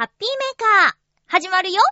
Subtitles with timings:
[0.00, 0.94] ハッピーメーカー、
[1.26, 1.82] 始まるよ。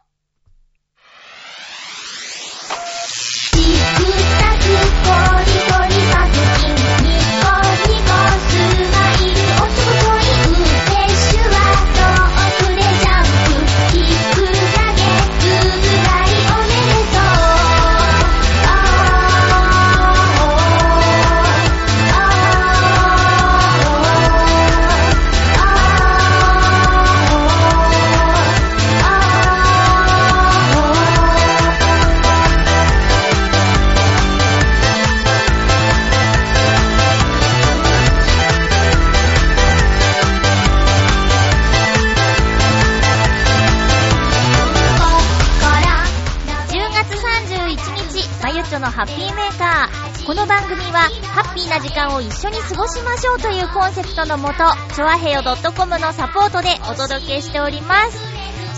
[50.38, 54.62] の番組は、ハッピーな時間を一緒に過ごしましょうというコンセプトのもと、
[54.94, 58.16] ちょわへよ .com のサポートでお届けしております。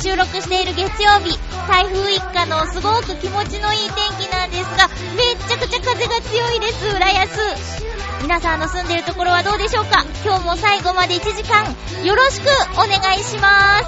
[0.02, 7.28] 収録している月曜日、台風一過のすごく気持ちのいい天気なんですが、めっちゃくちゃ風が強いです、浦安。
[8.22, 10.06] 皆さんの住んでいるところはどうでしょうか？
[10.24, 13.84] 今日も最後まで1時間、よろしくお願いします。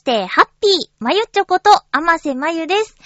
[0.00, 2.96] して、ハッピー、まゆちょこと、あませまゆです。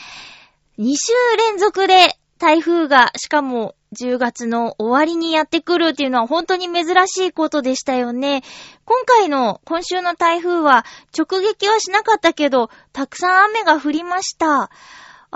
[0.78, 8.44] 2週連続で台風が、しかも10月の終わりにやってくるっていうのは本当に珍しいことでしたよね。
[8.84, 10.84] 今回の、今週の台風は
[11.18, 14.70] 直撃はしなかったけど、たくさん雨が降りました。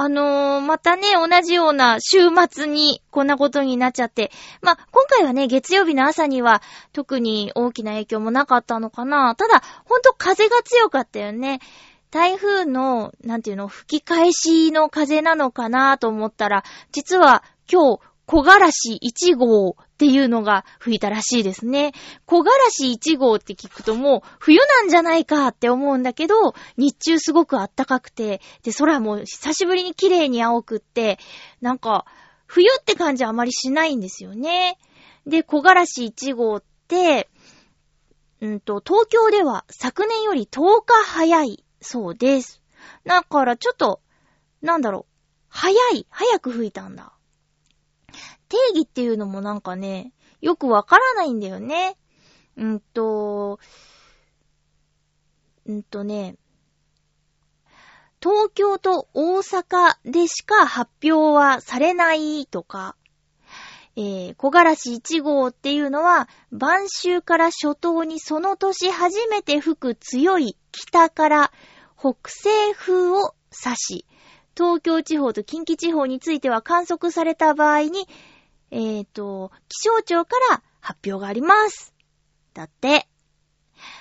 [0.01, 4.31] あのー、またね、同じような週末にこんなことになっちゃって。
[4.63, 9.35] まあ、今回はね、月曜日の朝には特に大きな影響もなかったのかな。
[9.35, 11.59] ただ、ほんと風が強かったよね。
[12.13, 21.93] 台風の、なんていうの、吹き返しの風なのかなと思ったら、実は今日、木枯らし1号っていうのが吹いたらしいですね。
[22.27, 31.19] 木枯らし1号って聞くともう冬なんじゃないかって思うんだけど、日中すごく暖かくて、で、空も久しぶりに綺麗に青くって、
[31.63, 32.05] なんか、
[32.45, 34.77] 冬って感じあまりしないんですよね。
[35.27, 37.31] で、木枯らし1号って、
[38.43, 42.63] うんと、東京では昨年より10日早いそうです。
[43.07, 44.03] だからちょっと、
[44.61, 45.13] なんだろう、
[45.49, 47.15] 早い、早く吹いたんだ。
[48.49, 51.97] 定義っていうのもなんかね、よくわからないんだよね。
[52.57, 53.61] うんと、
[55.67, 56.37] うんとね、
[58.21, 62.97] 東京と大阪でしか発表はされないとか、
[63.97, 71.53] えー、木枯らし1号っていうのは、晩秋から初冬にその年初めて吹く強い北から
[71.99, 74.07] 北西風を指し、
[74.57, 78.09] 東京地方と近畿地方については観測された場合に、
[78.71, 81.95] えっ、と、気象庁から発表があります。
[82.55, 83.09] だって。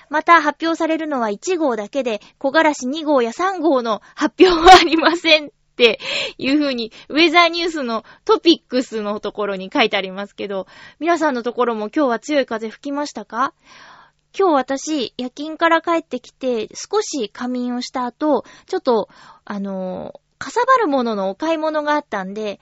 [0.09, 5.99] また発表されるのは1号だけで、木枯らし2号や3号の発表はありませんって
[6.37, 10.67] いう風に、ウェザーニュースのトピックスのところに書いてありますけど、
[10.99, 13.53] 皆さんのところも今日は強い風吹きましたか？
[14.37, 19.09] 今日私、夜勤から帰ってきて、少し仮眠をした後、ちょっと、
[19.46, 22.59] あのーかさばるもののお買い物があったんで、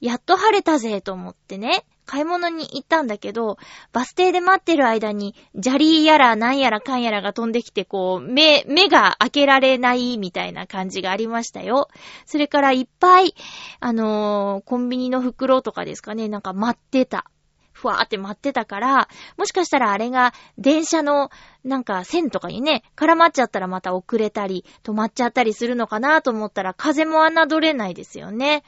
[0.00, 3.58] やっと晴れたぜと思ってね、買い物に行ったんだけど、
[3.92, 11.88] バス停で待ってる間に、砂利やらなんやらかんやらが飛んできて、こう、目、目が開けられないみたいな感じがありましたよ。
[12.24, 13.34] それからいっぱい、
[13.80, 17.26] あのーコンビニの袋とかですかね、なんか待ってた。
[17.72, 21.30] ふわーって舞ってたから、もしかしたらあれが電車の
[21.62, 28.62] なんか線とかにね、絡まっちゃったらまた遅れたり、止まっちゃったりするのかなと思ったら風も侮れないですよね。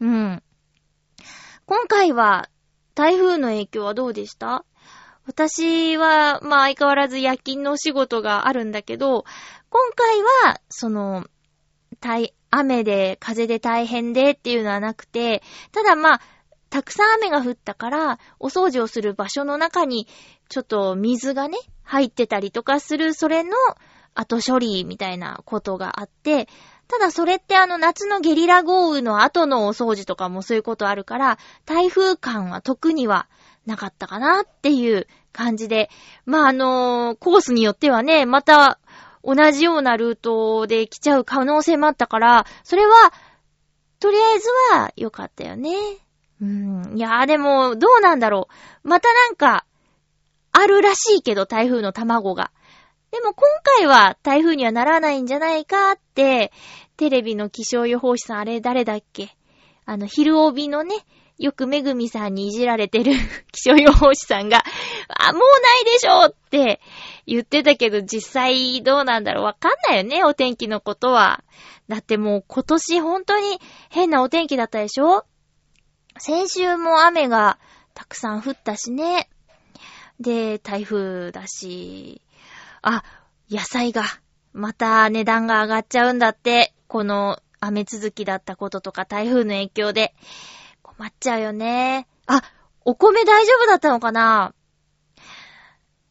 [0.00, 0.42] うん。
[1.66, 2.50] 今回は
[2.94, 4.66] 台風の影響はどうでした？
[5.26, 9.24] 私は、まあ相変わらず夜勤のお仕事があるんだけど、
[9.70, 10.20] 今回
[10.52, 11.24] は、その、
[12.00, 16.20] 大、雨で、風で大変でっていうのはなくて、ただまあ、
[16.68, 20.06] たくさん雨が降ったから、お掃除をする場所の中に、
[20.50, 23.56] ちょっと水がね、入ってたりとかする、それの
[24.12, 26.48] 後処理みたいなことがあって、
[26.98, 33.26] ただそれってあの夏のゲリラ豪雨の後のお掃除とかもそういうことあるから、台風感は特には
[33.66, 35.90] なかったかなっていう感じで、
[36.24, 38.78] まああのコースによってはね、また
[39.24, 42.92] 同じようなルートで来ちゃう可能性もあったから、それは、
[43.98, 45.72] とりあえずは良かったよね。
[46.40, 46.92] うん。
[46.94, 48.48] いやーでも、どうなんだろ
[48.84, 48.88] う。
[48.88, 49.64] またなんか、
[50.52, 52.52] あるらしいけど、台風の卵が。
[53.14, 53.48] でも今
[53.78, 56.52] 回は台風にはならないんじゃないかって、
[56.96, 59.36] テレビの気象予報士さん、あれ誰だっけ？
[59.84, 60.94] あの、昼帯のね、
[61.38, 63.12] よくめぐみさんにいじられてる
[63.50, 64.62] 気象予報士さんが、
[65.08, 66.80] あ、もうないでしょって
[67.26, 69.44] 言ってたけど、実際どうなんだろう？
[69.44, 71.42] わかんないよね、お天気のことは。
[71.88, 73.60] だってもう今年本当に
[73.90, 75.24] 変なお天気だったでしょ？
[76.18, 77.58] 先週も雨が
[77.92, 79.28] たくさん降ったしね。
[80.20, 82.22] で、台風だし、
[82.82, 83.02] あ、
[83.50, 84.04] 野菜が、
[84.54, 86.72] また値段が上がっちゃうんだって。
[86.86, 90.14] この雨続きだったこととか台風の影響で。
[90.82, 92.06] 困っちゃうよね。
[92.26, 92.40] あ、
[92.84, 94.54] お米大丈夫だったのかな？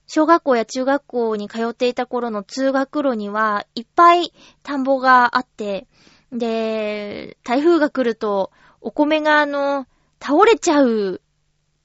[0.08, 5.88] 小学校や中学校に通っていた頃の通学路にはいっぱい田んぼがあって、
[6.34, 8.52] で、台風が来ると
[8.82, 9.88] お米があの、
[10.22, 11.22] 倒れちゃう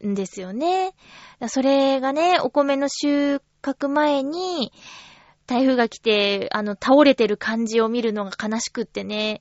[0.05, 0.95] んですよね。
[1.47, 4.73] それがね、お米の収穫前に、
[5.49, 9.41] 台風が来て、あの、倒れてる感じを見るのが悲しくってね、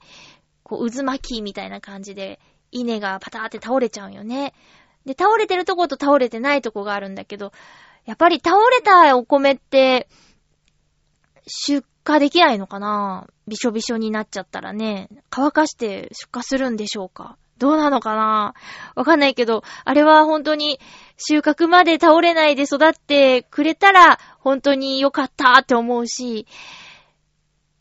[0.64, 2.40] こう、渦巻きみたいな感じで、
[2.72, 4.54] 稲がパターって倒れちゃうんよね。
[5.06, 7.52] で、倒れてるとこと倒れてないとこがあるんだけど、
[8.06, 10.08] やっぱり倒れたお米って、
[11.46, 13.28] 出荷できないのかな？
[13.48, 17.38] びしょびしょになっちゃったらね、乾かして出荷するんでしょうか？
[17.58, 18.54] どうなのかな？
[18.96, 20.80] わかんないけど、あれは本当に
[21.18, 26.48] 収穫まで倒れないで育ってくれたら本当に良かったって思うし、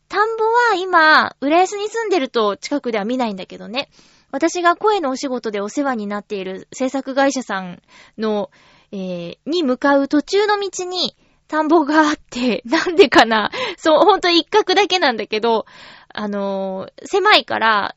[0.09, 3.89] 田んぼは今、浦安に住んでると近くでは見ないんだけどね。
[4.31, 7.81] 私が声のお仕事でお世話になっている制作会社さん
[8.17, 8.51] の、
[8.91, 11.15] えー、に向かう途中の道に
[11.47, 13.51] 田んぼがあって、 なんでかな？
[13.77, 15.65] そう、ほんと一角だけなんだけど、
[16.13, 17.95] あのー狭いから、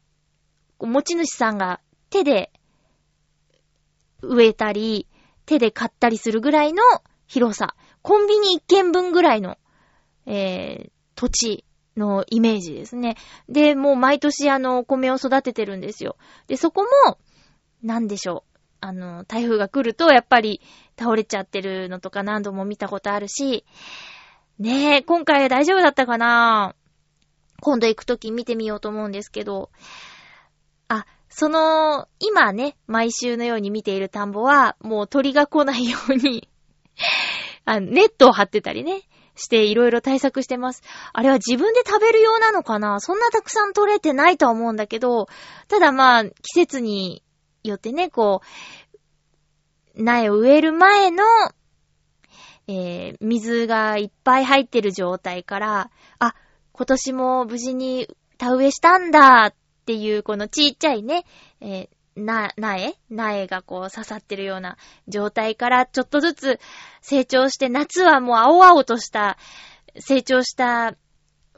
[0.86, 1.80] 持ち主さんが
[2.10, 2.50] 手で
[4.22, 5.06] 植えたり、
[5.46, 6.82] 手で買ったりするぐらいの
[7.26, 7.74] 広さ。
[8.02, 9.58] コンビニ一軒分ぐらいの、
[10.26, 11.64] えー、土地
[11.96, 13.16] のイメージですね。
[13.48, 16.16] で、もう毎年あの、お米を育ててるんですよ。
[16.46, 17.18] で、そこも、
[17.82, 18.58] なんでしょう。
[18.80, 20.60] あの、台風が来ると、やっぱり
[20.98, 23.64] 倒れちゃってるのとか何度も見たことあるし、
[24.58, 26.74] ねえ、今回は大丈夫だったかな
[27.60, 29.70] 今度行くとき見てみようと思うんですけど、
[31.30, 36.48] その、今ね、毎週のように見ている田んぼは、もう鳥が来ないように
[37.64, 39.02] あ、ネットを張ってたりね、
[39.36, 40.82] していろいろ対策してます。
[41.12, 43.00] あれは自分で食べる用なのかな？
[43.00, 45.28] そんなたくさん取れてないとは思うんだけど、
[45.68, 47.22] ただまあ、季節に
[47.62, 48.42] よってね、こ
[49.96, 51.24] う、苗を植える前の、
[52.66, 56.34] えー、水がいっぱい入ってる状態から、あ、
[56.72, 61.24] 今年も無事に田植えしたんだっていう、このちっちゃいね、
[61.60, 64.76] えー、な、苗苗がこう刺さってるような
[65.08, 66.60] 状態からちょっとずつ
[67.00, 69.38] 成長して、夏はもう青々とした、
[69.98, 70.94] 成長した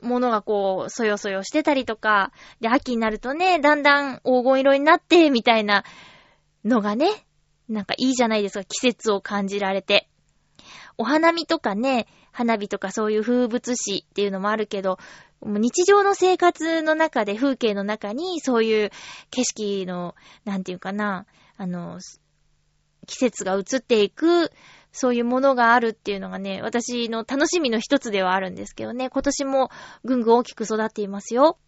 [0.00, 5.84] ものがこう、そよそよしてたりとか、で、秋になるとね、だんだん黄金色になって、みたいな
[6.64, 7.26] のがね、
[7.68, 10.08] なんかいいじゃないですか、季節を感じられて。
[10.98, 14.98] お花見とかね、花火とかそういう風物詩っていうのもあるけど、
[15.44, 18.90] 日常の生活の中で、風景の中に、そういう
[19.30, 21.98] 景色の、なんていうかな、あの、
[23.06, 24.50] 季節が移っていく、
[24.92, 29.70] そういうものがあるっていうのがね、私の楽しみの一つではあるんですけどね、今年も
[30.04, 31.58] ぐんぐん大きく育っていますよ。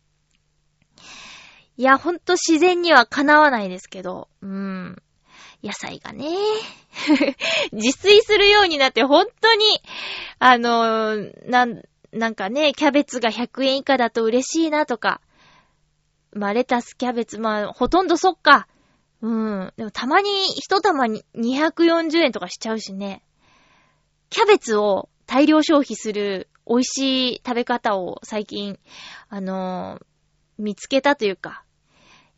[1.76, 5.02] いや、ほんと自然にはかなわないですけど、うーん。
[5.64, 6.26] 野菜がね、
[7.72, 9.64] 自炊するようになって本当に、
[10.38, 11.16] あの、
[11.46, 11.82] なん、
[12.14, 15.20] なんかね、キャベツが100円以下だと嬉しいなとか、
[16.32, 18.66] まあ、レタス、キャベツ、まあ、ほとんどそっか。
[19.20, 19.72] うん。
[19.76, 23.22] でもたまに一玉に240円とかしちゃうしね。
[24.30, 28.78] キャベツを大量消費する美味しい食べ方を最近、
[29.28, 30.06] あのー
[30.56, 31.64] 見つけたというか、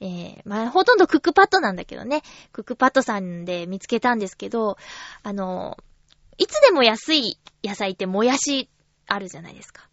[0.01, 2.23] えー、まあ、ほとんどクックパッドなんだけどね。
[2.51, 4.79] クックパッドさんで見つけたんですけど、
[5.23, 5.83] あのー
[6.39, 8.69] いつでも安い野菜ってもやし
[9.07, 9.89] あるじゃないですか。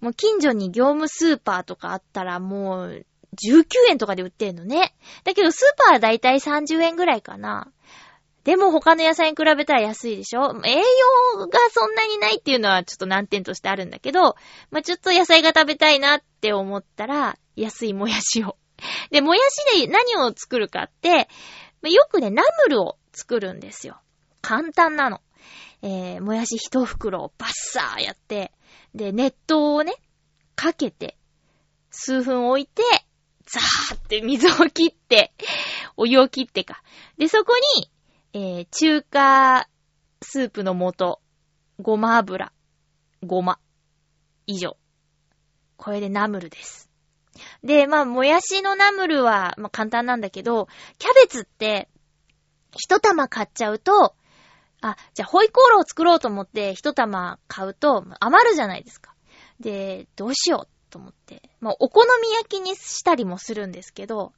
[0.00, 4.94] もう近所に業務スーパーとかあったらもう19円とかで売ってんのね。
[5.24, 7.72] だけどスーパーはだいたい30円ぐらいかな。
[8.44, 14.34] でも他の野菜に比べたら安いでしょ栄養がそんなにないっていうのはちょっと難点としてあるんだけど、
[14.70, 18.56] まあ、ちょっと野菜が食べたいなって思ったら、安いもやしを。
[19.12, 21.28] で、もやしで何を作るかって、
[21.88, 24.00] よくね、ナムルを作るんですよ。
[24.40, 25.20] 簡単なの。
[25.82, 28.52] えー、もやし一袋をバッサーやって、
[28.94, 29.94] で、熱湯をね、
[30.54, 31.18] かけて、
[31.90, 32.82] 数分置いて、
[33.44, 35.32] ザーって水を切って、
[35.96, 36.82] お湯を切ってか。
[37.18, 37.90] で、そこに、
[38.32, 39.68] えー、中華
[40.22, 41.20] スープの素、
[41.80, 42.52] ごま油、
[43.24, 43.58] ごま、
[44.46, 44.76] 以上。
[45.76, 46.88] これでナムルです。
[47.64, 51.88] で、まあ、もやしのナムルは、まあ、簡単なんだけど、キャベツって、
[52.76, 54.14] 一玉買っちゃうと、
[54.82, 59.14] あ、じゃあ、ホイコーローを作ろうと思って、一玉買うと、余るじゃないですか。
[59.60, 61.48] で、どうしようと思って。
[61.60, 64.32] まあ、お好み焼きにしたりもするんですけど、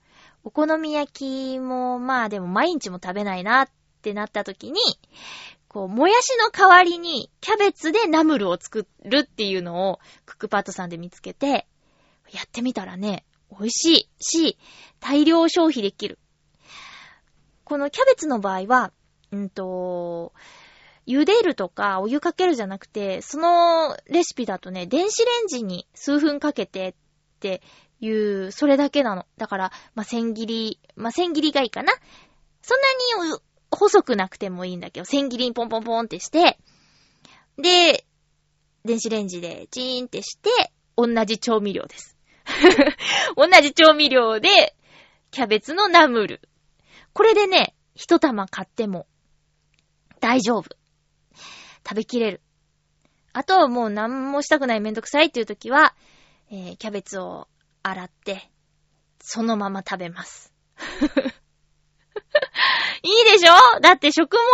[0.45, 3.69] お好み焼きも、まあでも毎日も食べないなっ
[4.03, 4.81] てなった時に、
[5.69, 11.67] こう、もやしの代わりに、キャベツでナムルを作るっていうのを、クックパッドさんで見つけて、
[12.31, 14.59] やってみたらね、美味しいし、
[15.01, 16.19] 大量消費できる。
[17.65, 18.93] このキャベツの場合は、
[19.35, 20.33] うんと、
[21.07, 26.95] 茹でるとかお湯かけるじゃなくて、そのレシピだとね、電子レンジに数分かけてっ
[27.41, 27.62] て
[28.00, 29.26] いう、それだけなの。
[29.37, 31.93] だから、まあ、千切り、まあ、千切りがいいかな。
[32.62, 32.81] そん
[33.21, 33.38] なに
[33.71, 36.59] 細くなくてもいいんだけど、千切りにポンポンポンってして、
[37.59, 38.07] で、
[38.85, 40.50] 電子レンジでチーンってして、
[40.97, 42.17] 同じ調味料です。
[43.37, 44.75] 同じ調味料で、
[45.31, 46.41] キャベツのナムル。
[47.12, 49.07] これでね、一玉買っても、
[50.25, 50.64] 大丈夫。
[51.87, 52.40] 食べきれる。
[53.35, 55.95] あとはもう何もしたくないめんどくさいっていう時は、
[56.50, 57.47] えーキャベツを
[57.83, 58.49] 洗って、
[59.21, 60.50] そのまま食べます。
[63.02, 63.81] いいでしょ？
[63.81, 64.45] だって食物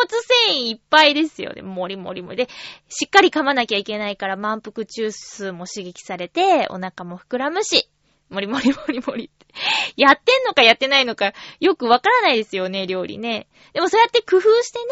[0.48, 1.62] 繊維いっぱいですよね。
[1.62, 2.36] もりもりもり。
[2.36, 2.48] で、
[2.88, 7.88] しっかり噛まなきゃいけないから満腹中枢も刺激されて、お腹も膨らむし、
[8.30, 9.46] もりもりもりもりって。
[9.96, 13.48] やってんのかやってないのか、よくわからないですよね、料理ね。
[13.72, 14.84] でもそうやって工夫してね、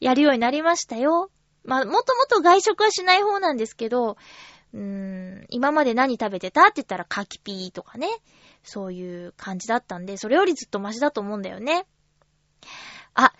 [0.00, 1.30] やるようになりましたよ。
[1.64, 4.16] まあ、もともと外食はしない方なんですけど、
[4.72, 8.08] うーん、今まで何食べてたって言ったら柿ピーとかね。
[8.62, 11.86] そういう感じだったんで、それよりずっとマシだと思うんだよね。
[13.14, 13.32] あ、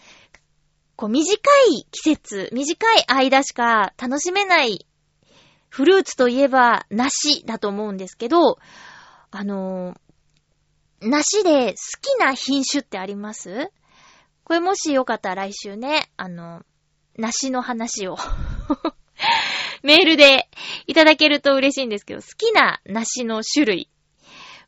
[0.95, 1.35] こう短
[1.69, 4.87] い季節、短い間しか楽しめない
[5.69, 8.59] フルーツといえば梨だと思うんですけど、
[9.37, 9.97] あのー
[11.03, 13.71] 梨で好きな品種ってあります？
[14.45, 16.63] これもしよかったら来週ね、あの、
[17.19, 18.17] 梨の話を
[19.85, 20.49] メールで
[20.87, 23.91] いただけると嬉しいんですけど、好きな梨の種類。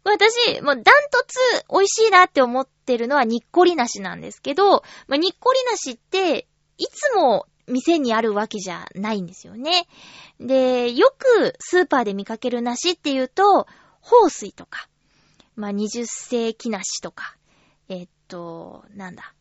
[0.04, 1.38] 私、もうダントツ
[1.70, 6.46] 美味しいなって思ってるのはにっこり梨なんですけど、まあ、にっこり梨って、
[6.76, 9.88] いつも店にあるわけじゃないんですよね。
[10.38, 13.66] で、よくスーパーで見かける梨っていうと、
[14.08, 14.88] 宝水とか、
[15.54, 17.36] まあ、20世紀梨とか、
[17.88, 19.34] えっと、なんだ。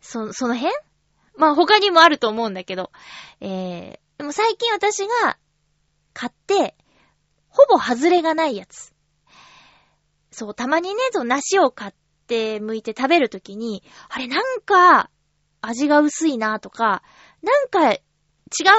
[0.00, 0.72] そ、その辺？
[1.36, 2.90] まあ、他にもあると思うんだけど、
[3.40, 5.36] えー、でも最近私が
[6.12, 6.76] 買って、
[7.48, 8.94] ほぼ外れがないやつ。
[10.30, 11.92] そう、たまにね、そう、梨を買っ
[12.26, 15.10] て剥いて食べるときに、あれなんか、
[15.60, 17.02] 味が薄いなとか、
[17.42, 17.98] なんか、違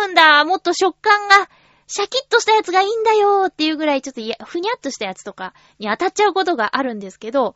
[0.06, 1.50] うんだ、もっと食感が、
[1.88, 7.56] シャキッとしたやつがいいんだよーっていうぐらいちょっといや、ふにゃっとしたやつとかに当たっちゃうことがあるんですけど、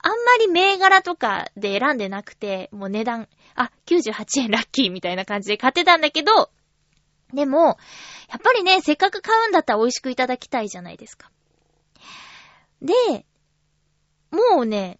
[0.00, 6.50] あんまり銘柄とかで選んでなくて、もう値段、あ、98円ラッキーみたいな感じで買ってたんだけど、
[7.34, 7.76] でも、
[8.30, 11.30] やっぱりね、せっかく買うんだったら美味しくいただきたいじゃないですか。
[12.80, 12.94] で、
[14.30, 14.98] もうね、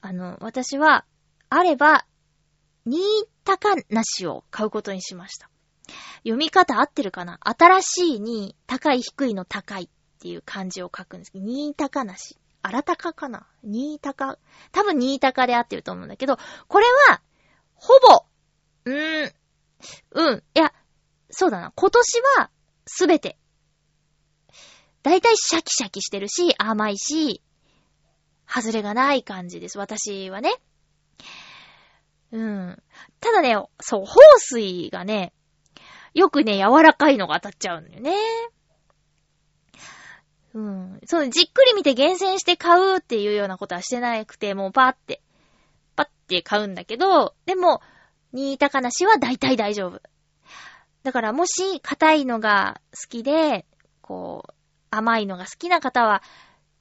[0.00, 1.04] あの、私は、
[1.50, 2.06] あれば、
[2.86, 3.00] 新
[3.44, 5.50] 高梨を買うことにしました。
[6.18, 7.38] 読み方合ってるかな？
[7.42, 9.88] 新しいに、高い低いの高いっ
[10.20, 12.38] ていう漢字を書くんですけど、新高梨。
[12.62, 13.46] 新高かな？
[13.64, 14.38] 新高。
[14.70, 17.20] 多分新高で合ってると思うんだけど、これは、
[17.74, 18.24] ほぼ、
[18.84, 19.32] うーん、
[20.12, 20.72] うん、いや、
[21.30, 21.72] そうだな。
[21.74, 22.50] 今年は、
[22.86, 23.36] すべて。
[25.02, 27.42] だいたいシャキシャキしてるし、甘いし、
[28.46, 29.78] 外れがない感じです。
[29.78, 30.54] 私はね。
[32.30, 32.82] うん。
[33.18, 35.32] ただね、そう、放水がね、
[36.14, 38.12] よくね、柔らかいのが当たっちゃうんだよね。
[40.54, 41.00] うん。
[41.06, 45.22] そう、じっくり見て厳選して買うっていうようなことはしてなくて、もうパーって、
[45.96, 47.80] パッて買うんだけど、でも、
[48.32, 50.00] 新高梨は大体大丈夫。
[51.02, 53.66] だからもし、硬いのが好きで、
[54.02, 54.52] こう、
[54.90, 56.22] 甘いのが好きな方は、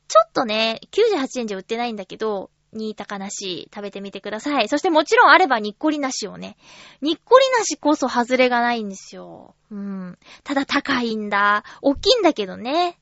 [0.07, 4.69] ちょっとね、98円じゃ売ってないんだけど、新高梨食べてみてください。
[4.69, 6.57] そしてもちろんあればにっこり梨をね。
[7.01, 9.55] にっこり梨こそ外れがないんですよ。
[9.71, 10.17] うん。
[10.43, 11.63] ただ高いんだ。
[11.81, 12.97] 大きいんだけどね。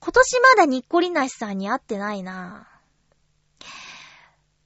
[0.00, 2.68] 今年まだにっこり梨さんに会ってないな。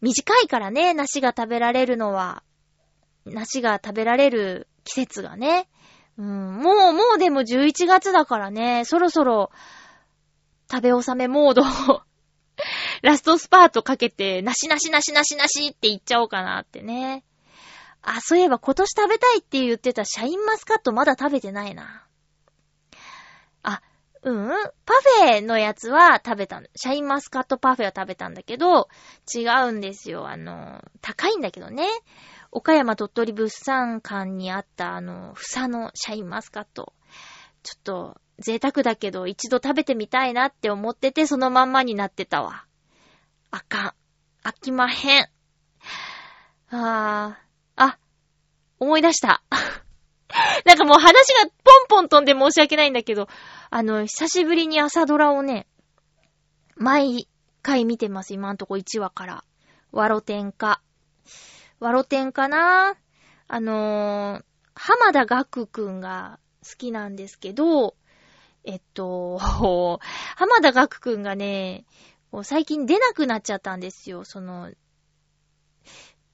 [0.01, 2.43] 短いからね、梨が食べられるのは。
[3.25, 5.69] 梨が食べられる季節がね。
[6.17, 9.51] うん、もう、もうでも11月だからね、そろそろ、
[10.71, 11.63] 食べ納めモード
[13.03, 17.25] ラストスパートかけて、なしなしなしなしなしって言っちゃおうかなってね。
[18.03, 22.07] あ、そういえば今年食べたいって言ってたシャインマスカットまだ食べてないな。
[23.62, 23.83] あ、
[24.23, 24.49] うん、
[24.85, 26.69] パフェのやつは食べたの。
[26.76, 28.88] シャインマスカットパフェは食べたんだけど、
[29.35, 30.29] 違うんですよ。
[30.29, 31.88] あの、高いんだけどね。
[32.53, 36.93] 岡山鳥取物産館にあったあの、房のシャインマスカット。
[37.62, 42.67] ちょっと、贅沢だけど一度食べてみたいなって思っててそのまんまになってたわ。
[43.57, 43.95] あか
[44.45, 44.49] ん。
[44.49, 45.29] 飽きまへん。
[46.69, 47.99] あー、あ、
[48.79, 49.43] 思い出した。
[50.67, 53.29] なんかもう話がポンポン飛んで申し訳ないんだけど、
[53.71, 55.67] あの、久しぶりに朝ドラをね、
[56.77, 57.29] 毎
[57.63, 59.45] 回見てます、今んとこ1話から。
[59.91, 60.83] ワロテンか。
[61.81, 62.97] ワロテンかな？
[63.49, 64.45] あのー、
[64.75, 67.97] 浜田学くんが好きなんですけど、
[68.65, 69.39] えっと、
[70.37, 71.87] 浜田学くんがね、
[72.45, 74.73] 最近出なくなっちゃったんですよ、その、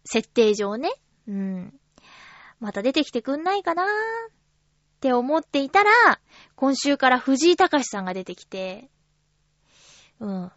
[0.04, 0.90] 設定上ね。
[1.28, 1.74] うん。
[2.60, 3.88] また出てきてくんないかなーっ
[5.00, 5.90] て思っていたら、
[6.54, 8.88] 今週から藤井隆さんが出てきて、
[10.20, 10.52] うん。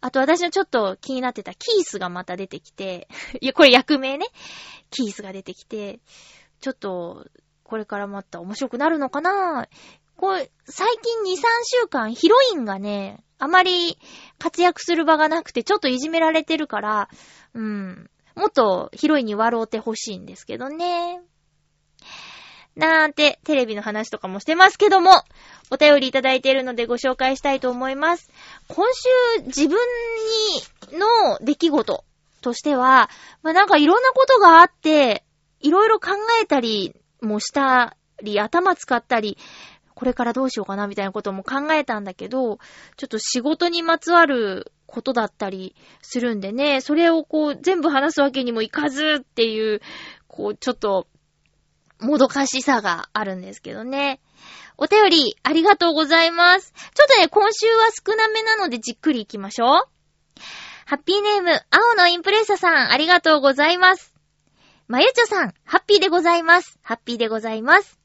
[0.00, 3.08] あと私のちょっと気になってたキースがまた出てきて、
[3.40, 4.26] いや、これ役名ね。
[4.90, 6.00] キースが出てきて、
[6.60, 7.26] ちょっと、
[7.62, 9.68] これからまた面白くなるのかな
[10.16, 13.98] これ、最近2、3週間ヒロインがね、あまり
[14.38, 17.08] 活躍する場がなくてちょっといじめられてるから、
[17.54, 18.10] うん。
[18.34, 21.20] もっとヒロインに笑うてほしいんですけどね。
[22.76, 25.10] なんて、テレビの話とかもしてますけども、
[25.70, 28.30] お便りいただいているのでご紹介したいと思います。
[28.68, 28.86] 今
[29.38, 29.78] 週、自分
[30.90, 32.04] に、の出来事
[32.40, 33.10] としては、
[33.42, 35.24] まあ、なんかいろんなことがあって、
[35.60, 36.10] いろいろ考
[36.42, 39.38] えたりもしたり、頭使ったり、
[39.94, 42.58] これからどうしようかなみたいなことも考えたんだけど、
[42.96, 49.80] ちょっと仕事にまつわることだったりするんでね、それをこう全部話すわけにもいかずっていう、
[50.26, 51.06] こうちょっと、
[52.00, 54.20] もどかしさがあるんですけどね。
[54.76, 56.72] お便りありがとうございます。
[56.94, 59.70] ちょっとね、今週は少なめなのでじっくり行きましょう。
[60.86, 64.12] ハッピーネーム、青のインプレッサさん、ありがとうございます。
[64.86, 66.78] まゆちょさん、ハッピーでございます。
[66.82, 67.98] ハッピーでございます。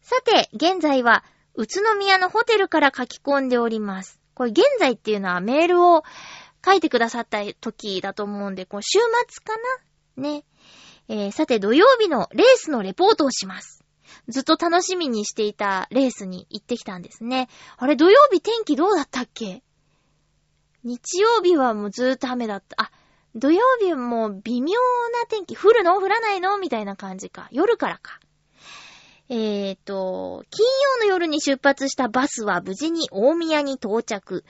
[0.00, 1.24] さて、現在は、
[1.56, 4.18] 宇都宮のホテルから書き込んでおります。
[4.34, 6.02] これ現在っていうのはメールを
[6.64, 9.56] 書いてくださった時だと思うんで、こう週末か
[10.16, 10.22] な？
[10.22, 10.44] ね。
[11.08, 13.84] えー、さて土曜日のレースのレポートをします。
[14.28, 17.48] ずっと楽しみにしていたレースに行ってきたんですね。
[17.76, 19.62] あれ土曜日天気どうだったっけ？
[20.82, 22.82] 日曜日はもうずーっと雨だった。
[22.82, 22.90] あ、
[23.34, 24.72] 土曜日も微妙
[25.12, 25.56] な天気。
[25.56, 26.00] 降るの？
[26.00, 26.58] 降らないの？
[26.58, 27.48] みたいな感じか。
[27.50, 28.18] 夜からか。
[29.30, 34.44] えーと、金曜の夜に出発したバスは無事に大宮に到着。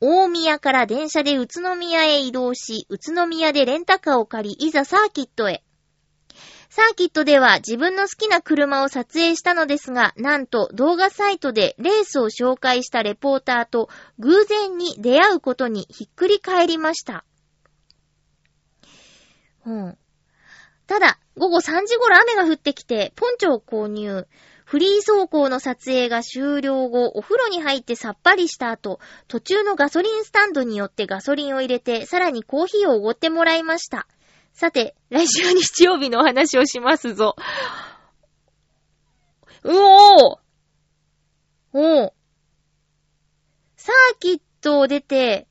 [0.00, 5.62] 大宮から電車で宇都宮へ移動し、宇都宮でレンタカーを借り、いざサーキットへ。
[6.68, 17.24] サーキットでは自分の好きな車を撮影したのですが、なんと動画サイトでレースを紹介したレポーターと偶然に出会うことにひっくり返りました。
[19.64, 19.98] うん。
[20.86, 24.26] ただ、午後3時頃雨が降ってきて、ポンチョを購入。
[24.64, 34.08] フリー走行の撮影が終了後、お風呂に入ってさっぱりした後、途中のガソリンスタンドによってガソリンを入れて、さらにコーヒーをおごってもらいました。
[34.54, 37.36] さて、来週日曜日のお話をしますぞ。
[39.62, 40.38] うおー
[41.74, 42.12] おー
[43.76, 45.46] サーキットを出て、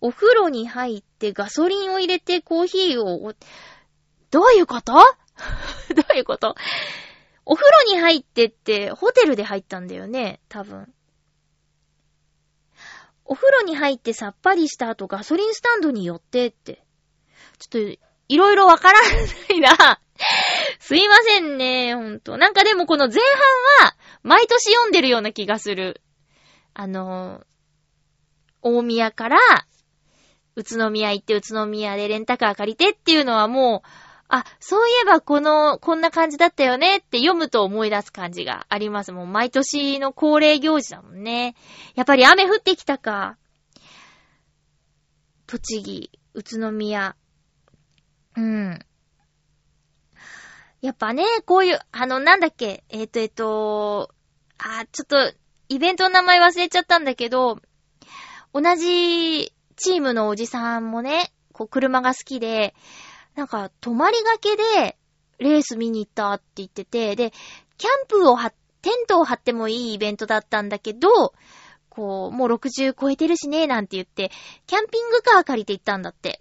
[0.00, 3.34] お風呂に入ってガソリンを入れてコーヒーを、
[4.30, 4.92] どういうこと？
[5.94, 6.54] どういうこと？
[7.44, 10.92] お風呂に入ってって、ホテルで入ったんだよね、多分。
[13.24, 16.84] お風呂に入ってさっぱりした後ガソリンスタンドに寄ってって。
[17.58, 19.08] ちょっと、いろいろわからな
[19.54, 20.00] いな。
[20.80, 22.36] すいませんね、ほんと。
[22.36, 23.16] なんかでもこの前
[23.80, 26.02] 半は、毎年読んでるような気がする。
[26.74, 27.44] あの、
[28.62, 29.38] 大宮から、
[30.58, 33.88] 宇都宮行って宇都宮でレンタカー借りてっていうのはもう、
[34.28, 39.12] あ、そういえばこの、こんな感じだったよねって読むと思い出す感じがあります。
[39.12, 41.54] もう毎年の恒例行事だもんね。
[41.94, 43.38] やっぱり雨降ってきたか。
[45.46, 47.14] 栃木、宇都宮。
[48.36, 48.78] うん。
[50.82, 54.10] やっぱね、こういう、あの、なんだっけ、えっ、と、えっ、と、
[54.58, 55.32] あ、ちょっと、
[55.68, 57.60] イベントの名前忘れちゃったんだけど、
[58.52, 62.74] 同じチームのおじさんもね、こう、車が好きで、
[63.34, 64.98] なんか、泊まりがけで、
[65.38, 67.32] レース見に行ったって言ってて、で、
[67.78, 71.32] キャンプをは、テントを張ってもいいイベントだったんだけど、
[71.88, 74.30] こう、もう60超えてるしね、なんて言って、
[74.66, 76.40] キャンピングカー借りて行ったんだって。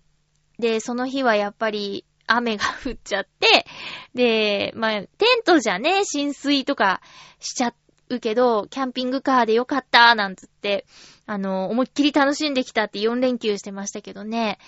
[0.59, 3.65] で、その日はやっぱり雨が降っちゃって、
[4.13, 5.07] で、まあ、テ
[5.39, 7.01] ントじゃね、浸水とか
[7.39, 10.85] しちゃってうけど、キャンピングカーでよかった、なんつって、
[11.25, 14.59] あの、思いっきり楽しんできたって4連休してましたけどね。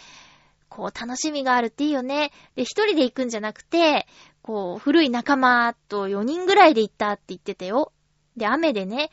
[0.67, 2.32] こう、楽しみがあるっていいよね。
[2.56, 4.08] で、一人で行くんじゃなくて、
[4.41, 7.91] こう、古い仲間と4人ぐらいで行ったって言ってたよ。
[8.38, 9.10] で、雨でね、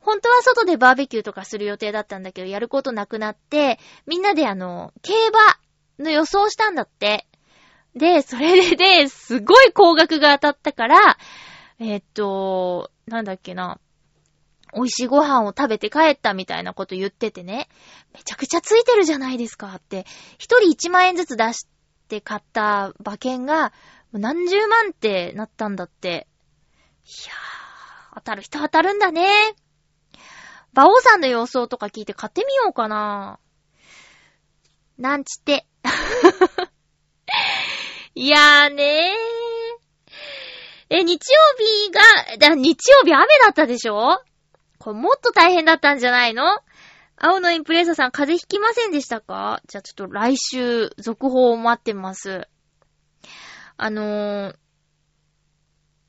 [0.00, 7.26] 本当は外でバーベキューとかする予定だったんだけど、やることなくなって、みんなであの、競馬の予想したんだって。
[7.94, 11.18] で、それでね、すごい高額が当たったから、
[11.80, 13.80] えっと、なんだっけな。
[14.74, 17.68] 美味しいご飯を食べて帰ったみたいなこと言っててね。
[18.14, 20.04] めちゃくちゃついてるじゃないですかって。
[20.38, 21.66] 一人1万円ずつ出し
[22.08, 23.72] て買った馬券が、
[24.12, 26.26] 何十万ってなったんだって。
[27.04, 29.26] いやー、当たる人当たるんだね。
[30.74, 33.38] 馬王さんの予想とか聞いて買ってみようかな。
[34.98, 35.66] なんちって。
[38.14, 39.59] いやーねー。
[40.92, 41.92] え、日曜日
[42.48, 44.20] が、日曜日雨だったでしょ？
[44.78, 46.42] これもっと大変だったんじゃないの？
[47.16, 49.62] 青のインプレッサーさん風邪ひきませんでしたか？
[49.68, 52.48] じゃあちょっと来週続報を待ってます。
[53.76, 54.54] あのー、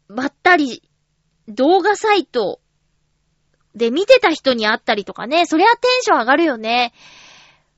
[0.09, 0.89] ばったり
[1.47, 2.59] 動画サイト
[3.75, 6.91] で見てた人に会ったりとかね、そりゃテンション上がるよね。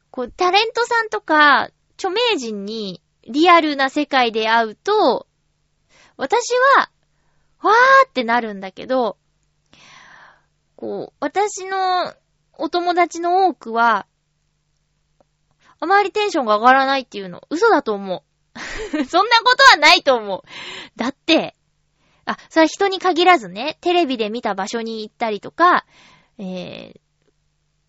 [0.09, 5.27] こう、タレントさんとか著名人にリアルな世界で会うと、
[6.15, 6.91] 私は、
[7.67, 9.17] わーってなるんだけど、
[10.75, 12.13] こう、私の
[12.57, 14.05] お友達の多くは、
[15.79, 18.23] あまりテンションが上がらないっていうの、嘘だと思う。
[19.05, 20.41] そんなことはないと思う。
[20.95, 21.55] だって、
[22.25, 25.85] あ、それは人に限らずね、テレビで見た場所に行ったりとか、
[26.37, 26.99] えー、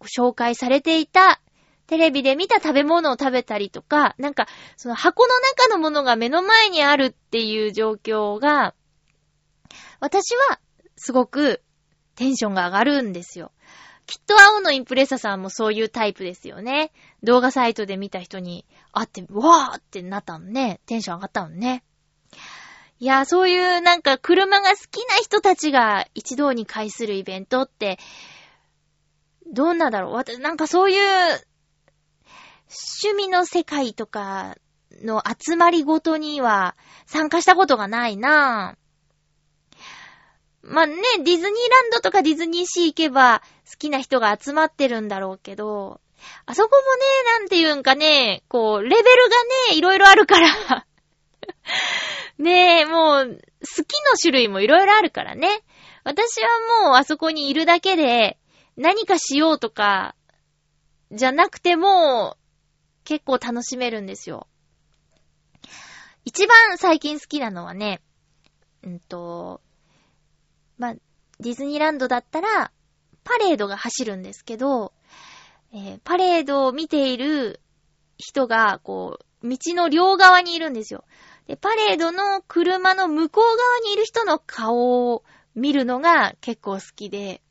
[0.01, 1.41] 紹介されていた、
[1.87, 8.75] テレビで見た食べ物を食べたりとか、なんか、その箱の中のものが目の前にあるっていう状況が、
[10.05, 10.61] 私は
[10.97, 11.63] すごく
[12.15, 13.53] テンションが上がるんですよ。
[14.05, 16.93] きっと青のインプレッサさんもそういうタイプですよね。
[17.23, 20.83] 動画サイトで見た人に会って、わーってなったのね。
[20.85, 21.85] テンション上がったのね。
[23.01, 27.99] いや、そういうなんか車が好きな人たちが一堂に会するイベントって、
[29.51, 31.01] どんなだろう私なんかそういう
[33.09, 34.57] 趣味の世界とか
[35.03, 38.84] の集まりごとには参加したことがないなぁ。
[40.67, 46.01] まあね、ディズニーランドとかディズニーシー行けば好きな人が集まってるんだろうけど、
[46.47, 49.05] あそこもね、なんていうんかね、こう、レベルが
[49.73, 50.87] ね、いろいろあるから。
[52.39, 55.63] ねえ、もう、好きの種類もいろいろあるからね。
[56.03, 56.49] 私は
[56.83, 58.39] もうあそこにいるだけで、
[58.77, 60.15] 何かしようとか、
[61.13, 62.37] じゃなくても、
[63.05, 64.49] 結構楽しめるんですよ。
[66.25, 68.01] 一番最近好きなのはね、
[68.83, 69.61] うんと、
[70.79, 70.95] まあ、
[71.41, 72.73] ディズニーランドだったら、
[73.25, 74.93] パレードが走るんですけど、
[75.73, 77.61] えーパレードを見ている
[78.19, 81.05] 人が、こう、道の両側にいるんですよ。
[81.47, 87.43] で、パレードの車の向こう側にいる人の顔を見るのが結構好きで、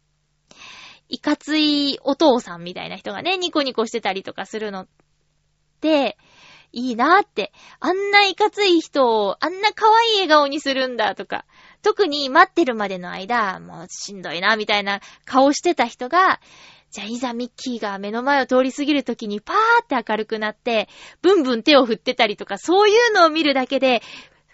[1.09, 4.88] いかついお父さんみたいな人がね、ニコニコしてたりとかするのっ
[5.79, 6.17] て、
[6.71, 7.53] いいなーって。
[7.79, 11.45] あんないかつい人をあんな可愛い笑顔にするんだとか、
[11.83, 16.39] 特に待ってるまでの間、もうしんどいなみたいな顔してた人が、
[16.89, 20.87] じゃあいざミッキーが目の前を通り過ぎるときにパーって明るくなって、
[21.21, 24.01] ブンブン手を振ってたりとか、そういうのを見るだけで、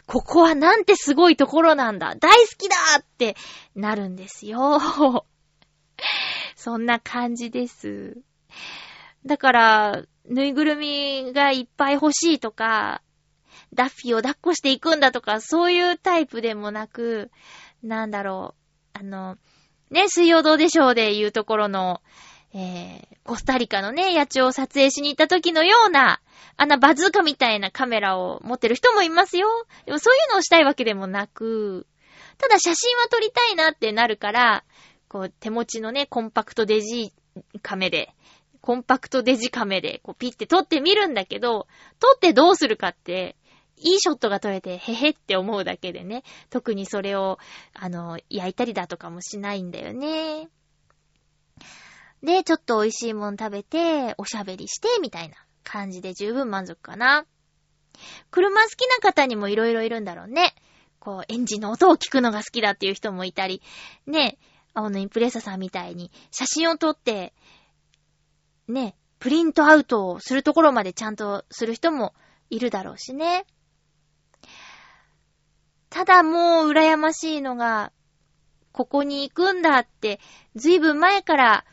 [0.08, 3.36] ここはなんてすごいところなんだ大好きだって
[3.76, 5.26] なるんですよ。
[6.56, 8.18] そんな感じです。
[9.26, 13.02] だから、ぬいぐるみがいっぱい欲しいとか、
[13.74, 17.32] ダッフィーを抱っこしていくんだとか、そういうタイプでもなく、
[17.84, 18.56] なんだろ
[18.96, 19.38] う、あの、
[19.90, 22.02] ね、水曜どうでしょうでいうところの、
[22.54, 26.20] えー、コスタリカのね、野鳥を撮影しに行った時のような、
[26.58, 29.48] あんなバズーカみたいなカメラを持ってる人もいますよ。
[29.86, 31.88] でもそういうのをしたいわけでもなく、
[32.38, 34.64] ただ写真は撮りたいなってなるから、
[35.08, 37.14] こう手持ちのね、コンパクトデジ
[37.62, 38.14] カメで、
[38.62, 41.68] コンパクトデジカメで、こうピッて撮ってみるんだけど、
[42.00, 43.36] 撮ってどうするかって、
[43.80, 47.40] いいショットが撮れて、へへって思うだけでね、特にそれを、
[47.74, 50.50] あの、焼いたりだとかもしないんだよね。
[52.22, 57.26] で、ちょっと美味しいもん食べて、おしゃべりして、みたいな感じで十分満足かな。
[58.32, 60.54] 車好きな方にもいろいろいるんだろうね。
[61.00, 63.62] こう、エンジンの音を聞くのが好きだっていう人もいたり、
[64.06, 64.38] ね、
[64.74, 67.34] 青のインプレッサさんみたいに写真を撮って、
[68.68, 72.14] ね、プリントアウトをするところまでちゃんとする人も
[72.50, 73.46] いるだろうしね。
[75.90, 77.92] ただもう羨ましいのが、
[78.72, 80.20] ここに行くんだって、
[80.56, 81.66] ずいぶん前から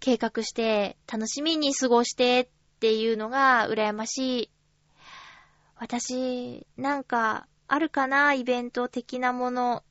[0.00, 4.50] 計画して、楽しみに過ごしてっていうのが羨ましい。
[5.76, 9.82] 私、なんか、あるかなイベント的なもの。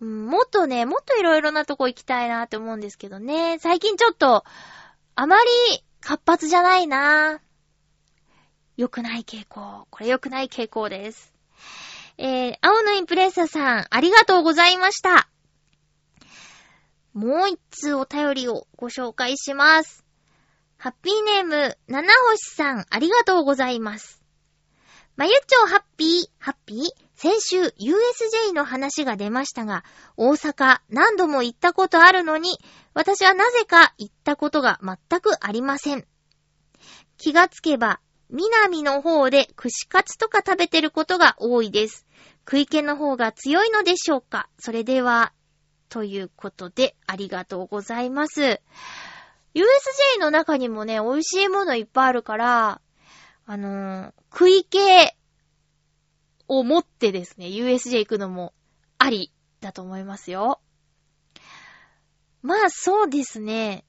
[0.00, 3.58] もっとね、もっといろいろなとこ行きたいなって思うんですけどね。
[3.58, 4.44] 最近ちょっと、
[5.14, 5.50] あまり
[6.00, 7.40] 活発じゃないな。
[8.76, 9.86] 良くない傾向。
[9.90, 11.29] これ良くない傾向です。
[12.22, 15.30] えー、青のインプレッサーさん、ありがとうございました。
[17.14, 20.04] もう一通お便りをご紹介します。
[20.76, 24.22] ハッピーネーム、七星さん、ありがとうございます。
[25.16, 29.82] まゆっちょハッピー、ハッピー先週 USJ の話が出ましたが、
[30.18, 32.58] 大阪何度も行ったことあるのに、
[32.92, 36.06] 私はなぜか行ったことが全くありません。
[37.16, 37.98] 気がつけば、
[38.30, 42.06] 南の方で串カツとか食べてることが多いです。
[42.46, 44.48] 食い気の方が強いのでしょうか？
[44.58, 45.32] それでは、
[45.88, 48.60] ということで、ありがとうございます。
[49.54, 52.80] USJ の中にもね、美味しいものいっぱいあるから、
[53.46, 54.78] あのー食い気
[56.46, 58.54] を持ってですね、USJ 行くのも
[58.98, 60.60] ありだと思いますよ。
[62.42, 63.84] まあそうですね。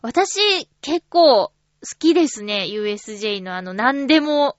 [0.00, 1.52] 私結構
[1.84, 4.56] 好きですね、USJ のあの何でも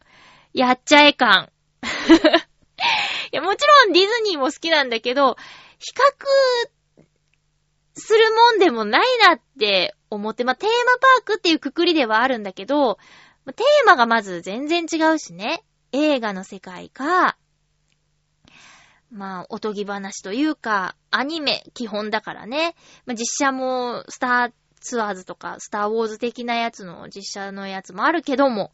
[0.53, 1.49] やっちゃえ感。
[1.81, 5.35] いや、もちろんディズニーも好きなんだけど、
[5.79, 7.05] 比較
[7.95, 12.97] するもんでもないなって思って、まあ、テーマパークっていうくくりではあるんだけど、
[13.55, 15.63] テーマがまず全然違うしね。
[15.91, 17.37] 映画の世界か、
[19.11, 22.75] まあ、おとぎ話というか、アニメ基本だからね。
[23.05, 28.71] まあ、実写も、スターツアーズとか、スターウォーズ的なやつの実写のやつもあるけども。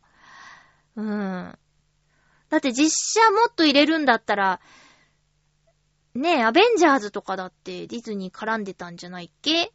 [0.96, 1.58] うん。
[2.50, 4.60] だって実写もっと入れるんだったら、
[6.14, 9.72] ねえ、アベンジャーズとかだってディズニー絡んでたんじゃないっけ？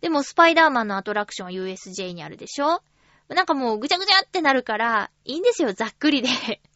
[0.00, 2.82] でもスパイダーマンのアトラクションは USJ にあるでしょ？
[3.28, 6.28] なんかもうぐちゃぐちゃってなるから、いいんですよ、ざっくりで。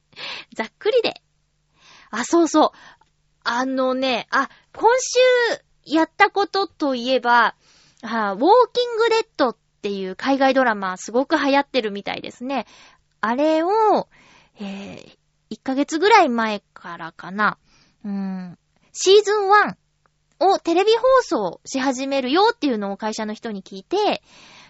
[0.55, 1.21] ざっくりで。
[2.11, 2.71] あ、そうそう。
[3.43, 5.19] あのね、あ、今週
[5.85, 7.57] やったことといえば、
[8.05, 12.67] あウォーキングデッドっていう海外ドラマすごく流行ってるみたいですね。
[13.21, 14.09] あれを、
[14.61, 15.17] えー、
[15.51, 17.59] 1ヶ月ぐらい前からかな。
[18.05, 18.59] うん、
[18.93, 19.77] シーズン1
[20.41, 24.23] をテレビ放送し始めるよっていうのを会社の人に聞いて、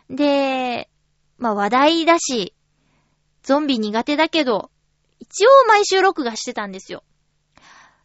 [0.09, 0.89] で、
[1.39, 2.55] まあ話題だし、
[3.43, 4.71] ゾンビ苦手だけど、
[5.19, 7.03] 一応毎週録画してたんですよ。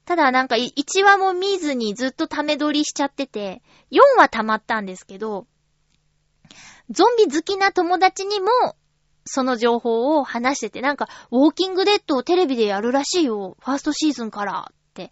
[0.09, 5.45] ただなんか1話も見ずにずっとため撮りしちゃってて、4話溜まったんですけど、
[6.89, 8.47] ゾンビ好きな友達にも、
[9.23, 13.55] その情報を話してて、なんか、ウォーキングデッドをテレビでやるらしいよ。
[13.59, 15.11] ファーストシーズンからって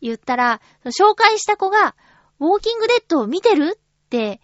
[0.00, 1.94] 言ったら、紹介した子が、
[2.40, 4.40] ウォーキングデッドを見てるって、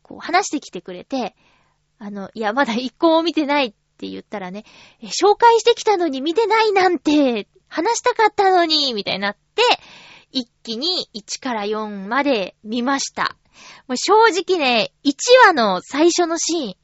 [0.00, 1.36] こう話してきてくれて、
[1.98, 4.64] あの、いや、まだ一個も見てないって言ったらね、
[5.02, 9.62] 紹介してきたのに見てないなんて、話したかったのに、みたいになって、
[10.32, 13.36] 一気に1から4まで見ました。
[13.86, 15.14] もう正直ね、1
[15.46, 16.74] 話の最初のシーン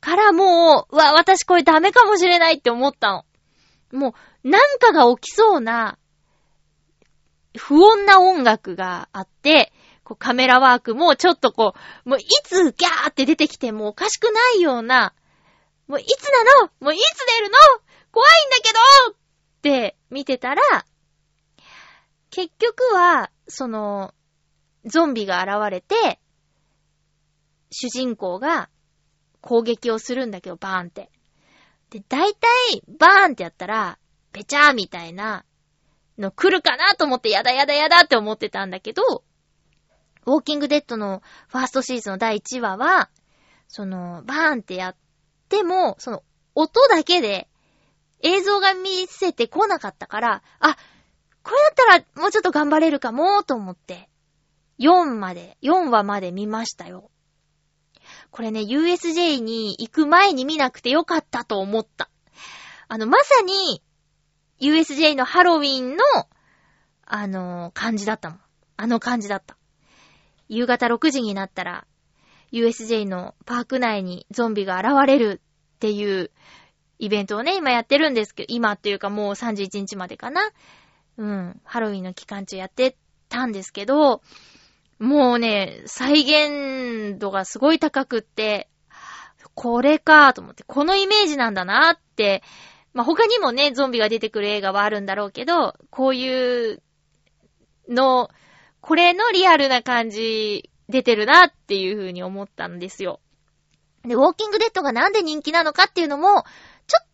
[0.00, 3.24] からもう、うわ、私これダメかもしれないって思ったの。
[3.92, 5.98] もう、なんかが起きそうな、
[7.56, 9.72] 不穏な音楽があって、
[10.04, 11.74] こうカメラワークもちょっとこ
[12.06, 15.12] う、もういつギャーって出てきてもおかしくないような、
[15.88, 16.70] もういつなの？
[16.80, 17.56] もういつ出るの？
[18.12, 18.72] 怖いんだけ
[19.10, 19.19] ど
[19.60, 20.62] って見てたら、
[22.30, 24.14] 結局は、その、
[24.86, 26.18] ゾンビが現れて、
[27.70, 28.70] 主人公が
[29.42, 31.10] 攻撃をするんだけど、バーンって。
[31.90, 32.48] で、大体、
[32.98, 33.98] バーンってやったら、
[34.32, 35.44] ペチャーみたいな
[36.18, 39.02] の来るかなと思って、やだやだやだって思ってたんだけど、
[40.24, 43.10] ウォーキングデッドのファーストシーズンの第1話は、
[43.68, 44.96] その、バーンってやっ
[45.50, 46.22] ても、その、
[46.54, 47.49] 音だけで
[48.22, 50.76] 映像が見せてこなかったから、あ、
[51.42, 51.56] これ
[51.86, 54.08] だったらもうちょっと頑張れるかもと思って、
[54.78, 57.10] 4まで、4話まで見ましたよ。
[58.30, 62.10] これね、USJ に行く前に見なくてよかったと思った。
[62.88, 63.82] あの、まさに、
[64.60, 66.04] USJ のハロウィンの、
[67.04, 68.40] あのー、感じだったもん。
[68.76, 69.56] あの感じだった。
[70.48, 71.86] 夕方6時になったら、
[72.52, 75.40] USJ のパーク内にゾンビが現れる
[75.76, 76.30] っていう
[77.00, 80.42] イベントをね、今やってるんですけど、今っていうかもう31日までかな。
[81.16, 82.96] うん、ハロウィンの期間中やって
[83.30, 84.20] たんですけど、
[84.98, 88.68] もうね、再現度がすごい高くって、
[89.54, 92.42] これかと思って、このイメージなんだなって、
[92.92, 96.82] まあ、他にもね、ゾンビが出てくる映画はあるんだろうけど、こういう
[97.88, 98.28] の、
[98.82, 103.20] これのリアルな感じ出てるなっていう風に思ったんですよ。
[104.02, 106.44] で、ウォーキングデッドがなんで人気なのかっていうのも、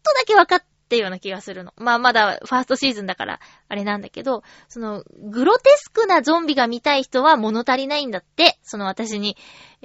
[0.07, 1.73] とだけ分かってような気がするの。
[1.77, 9.37] まあまだファーストシーズンだから、あれなんだけど、その、グロテスクなゾンビが見たい人は物足りないんだって、その私に、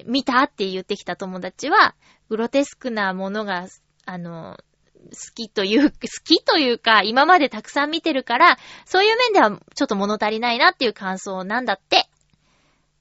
[0.06, 1.96] 見たって言ってきた友達は、
[2.30, 3.68] グロテスクなものが、
[4.06, 4.58] あの、
[5.10, 12.08] 好きという、好きというか、今までたくさん見てるから、そういう面ではちょっと物足りないなっていう感想なんだって。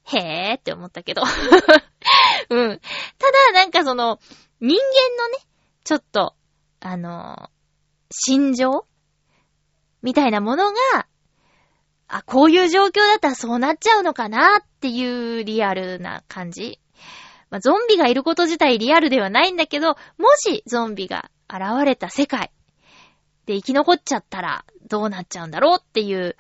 [0.05, 1.23] へーって思ったけど。
[2.51, 2.81] うん。
[3.19, 4.19] ただ、なんかその、
[4.61, 5.39] 人間のね、
[5.85, 6.35] ちょっと、
[6.81, 7.51] あの、
[8.11, 8.87] 心情？
[10.03, 11.07] みたいなものが、
[12.09, 16.81] あ、こういう状況だったらそうなっちゃうのかなっていうリアルな感じ。
[17.51, 19.97] まあ、ゾンビがいること自体リアルではないんだけど、も
[20.37, 22.51] しゾンビが現れた世界
[23.47, 26.37] で生き残っちゃったらどうなっちゃうんだろうっていう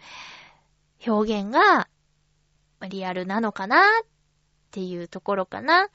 [1.06, 1.88] 表現が
[2.88, 4.06] リアルなのかなっ
[4.70, 5.88] っていうところかな。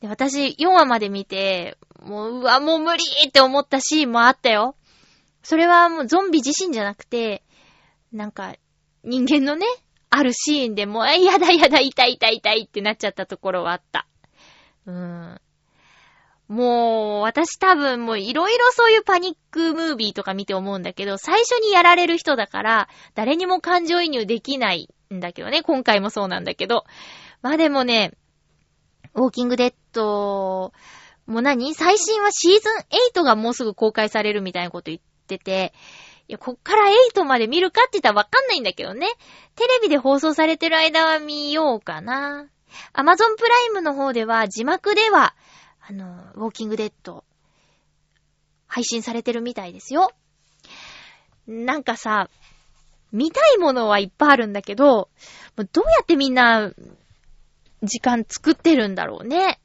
[0.00, 4.76] で、私4話まで見て、もう、うわ、もう無理って思ったシーンもあったよ。
[5.42, 7.42] それはもうゾンビ自身じゃなくて、
[8.12, 8.54] なんか、
[9.02, 9.66] 人間のね、
[10.10, 14.06] あるシーンでもう、やだやだ、痛い痛い痛いってなっちゃったところはあった。
[14.86, 15.40] うーん。
[16.46, 25.62] もう、私多分もういろいろそういうパニックムービーとか見て思うんだけど、最初にやられる人だから、誰にも感情移入できないんだけどね。
[25.62, 26.84] 今回もそうなんだけど。
[27.42, 28.12] まあでもね、
[29.14, 30.72] ウォーキングデッド、
[31.26, 31.74] もう何？
[31.74, 35.72] 最新はシーズン8がもうすぐ公開されるみたいなこと言ってて、
[36.28, 39.08] いや、こっから8まで見るかって言ったらわかんないんだけどね。
[39.56, 42.46] テレビで放送されてる間は見ようかな。
[42.92, 45.34] アマゾンプライムの方では字幕では、
[45.80, 47.24] あの、ウォーキングデッド、
[48.66, 50.12] 配信されてるみたいですよ。
[51.48, 52.28] なんかさ、
[53.10, 55.08] 見たいものはいっぱいあるんだけど、
[55.56, 56.70] どうやってみんな、
[57.82, 59.60] 時間作ってるんだろうね。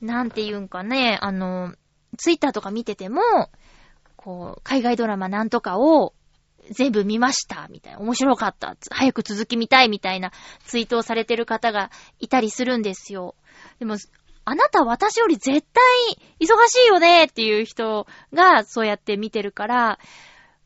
[0.00, 1.74] なんて言うんかね、あの、
[2.16, 3.22] ツイッターとか見てても、
[4.16, 6.14] こう、海外ドラマなんとかを
[6.70, 8.00] 全部見ました、みたいな。
[8.00, 8.76] 面白かった。
[8.90, 10.32] 早く続き見たい、みたいな
[10.64, 13.34] ツイートをされてる方がいたりするんですよ。
[13.78, 13.96] でも、
[14.44, 15.82] あなた私より絶対
[16.40, 19.98] 忙しいよねっていう人がそうやって見てるから、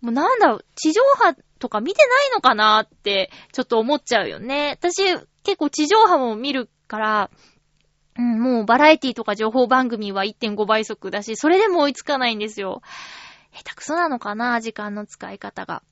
[0.01, 4.77] もうなんだろう、地上波とか見てないのかなってちょっと思っちゃうよね。
[4.79, 5.03] 私
[5.43, 7.31] 結構地上波も見るから、
[8.19, 12.83] うん、もうバラエティとか情報番組は1.5倍速だし、それでも追いつかないんですよ。
[13.53, 15.83] 下手くそなのかな時間の使い方が。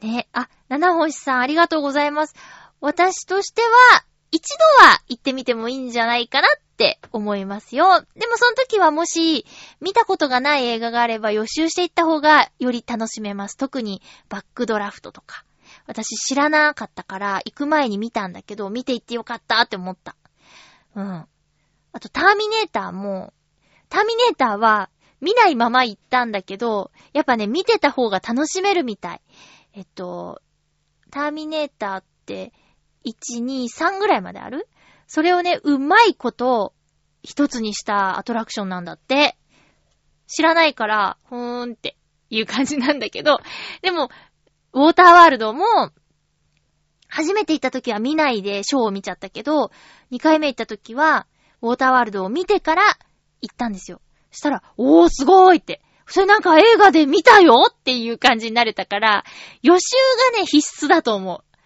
[0.00, 2.34] ね、あ、七星さんありがとうございます。
[2.80, 8.00] 私としては、一度は行ってみてもいいんじゃないかなって思いますよ。
[8.16, 9.46] でもその時はもし、
[9.80, 13.56] 見たことがない映画があれば予習していった方がより楽しめます。
[13.56, 15.44] 特にバックドラフトとか。
[15.86, 20.16] 私知らなかったから行く前に見たんだけど、見て行ってよかったって思った。
[20.94, 21.04] うん。
[21.04, 21.28] あ
[22.00, 23.32] と、ターミネーターも、
[23.88, 29.20] ターミネーターは見ないまま行ったんだけど、やっぱね、見てた方が楽しめるみたい。
[29.74, 30.42] えっと、
[31.10, 32.52] ターミネーターって、
[33.04, 34.68] 1、2、3ぐらいまである？
[35.06, 36.74] それをね、うまいこと
[37.22, 39.36] 一つにしたアトラクションなんだって。
[40.26, 41.96] 知らないから、ほーんって
[42.30, 43.38] いう感じなんだけど、
[43.82, 44.10] でも、
[44.76, 45.64] ウォーターワールドも、
[47.08, 49.70] 初めて行った時は見ないでショーを見ちゃったけど、
[50.12, 51.26] 2回目行った時は、
[51.62, 52.82] ウォーターワールドを見てから
[53.40, 54.02] 行ったんですよ。
[54.30, 55.80] したら、おー、すごいって。
[56.06, 59.24] それなんか映画で見たよっていう感じになれたから、
[59.62, 59.96] 予習
[60.34, 61.58] がね、必須だと思う。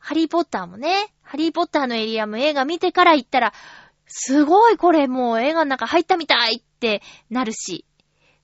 [0.00, 3.52] ハリーポッターもね、ハリーポッターのエリアも映画見てから行ったら、
[4.06, 7.00] すごいこれもう映画の中入ったみたいって
[7.30, 7.84] なるし、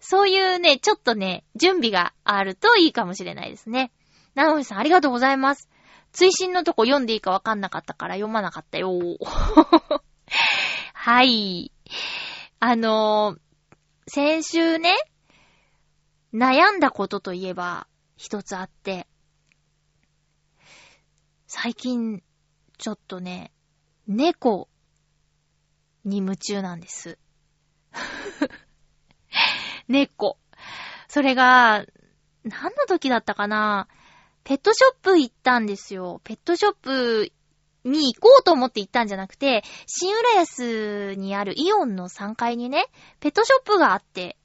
[0.07, 3.91] そういうね、ちょっとね、準備があるといいかもしれないですね。
[4.35, 5.71] なのみさんありがとうございます。
[6.13, 8.93] 追伸のとこ読んでいいかわかんなかったから読まなかったよ。
[10.93, 11.73] はい。
[12.61, 13.45] あのー
[14.07, 14.95] 先週ね、
[16.35, 17.87] 悩んだことといえば
[18.19, 19.07] 一つあって、
[21.47, 22.23] 最近、
[22.77, 23.51] ちょっとね、
[24.07, 24.69] 猫
[26.05, 27.19] に夢中なんです。
[29.89, 30.39] 猫。
[31.09, 31.85] それが、
[32.45, 33.89] 何の時だったかな？
[34.45, 36.21] ペットショップ行ったんですよ。
[36.25, 37.33] ペットショップ
[37.85, 42.87] に行こうと思って行ったんじゃなくて、新浦安にあるイオンの3階にね、
[43.21, 44.37] ペットショップがあって、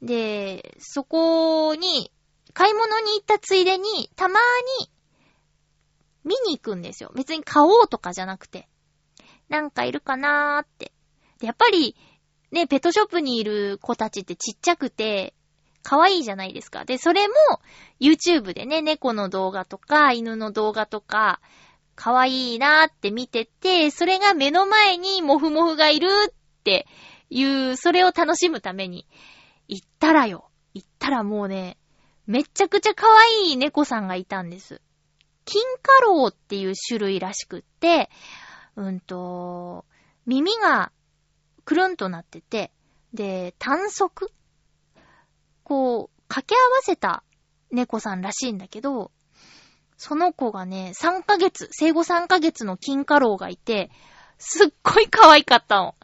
[0.00, 2.12] で、そこに
[2.52, 4.38] 買い物に行ったついでに、たま
[4.80, 4.90] に
[6.24, 7.10] 見に行くんですよ。
[7.16, 8.68] 別に買おうとかじゃなくて。
[9.48, 10.92] なんかいるかなーって。
[11.40, 11.96] で、やっぱり、
[12.50, 15.34] ね、ペットショップにいる子たちってちっちゃくて、
[15.82, 16.84] 可愛いじゃないですか。
[16.84, 17.34] で、それも、
[18.00, 21.40] YouTube でね、猫の動画とか、犬の動画とか、
[21.94, 26.32] 可愛いなーって見てて、それが目の前にモフモフがいるっ
[26.62, 26.86] て
[27.30, 29.06] いう、それを楽しむために、
[29.66, 30.50] 行ったらよ。
[30.74, 31.76] 行ったらもうね、
[32.26, 33.06] めちゃくちゃ可
[33.42, 34.80] 愛い猫さんがいたんです。
[35.44, 38.10] 金カロウっていう種類らしくって、
[38.76, 39.86] うんと、
[40.26, 40.92] 耳が
[41.68, 42.72] くるんとなってて、
[43.12, 44.32] で、短足。
[45.64, 47.22] こう、掛け合わせた
[47.70, 49.12] 猫さんらしいんだけど、
[49.98, 53.90] その子がね、3ヶ月、生後3ヶ月の金カロウがいて、
[54.38, 55.94] すっごい可愛かったの。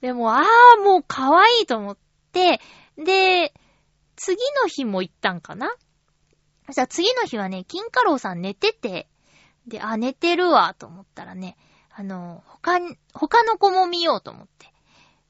[0.00, 1.98] でも、あーもう可愛いと思っ
[2.32, 2.62] て、
[2.96, 3.52] で、
[4.16, 5.74] 次の日も行ったんかな。
[6.68, 9.10] そしたら次の日はね、金カロウさん寝てて、
[9.66, 11.58] で、あ、寝てるわ、と思ったらね、
[11.90, 14.71] あの、他に、他の子も見ようと思って、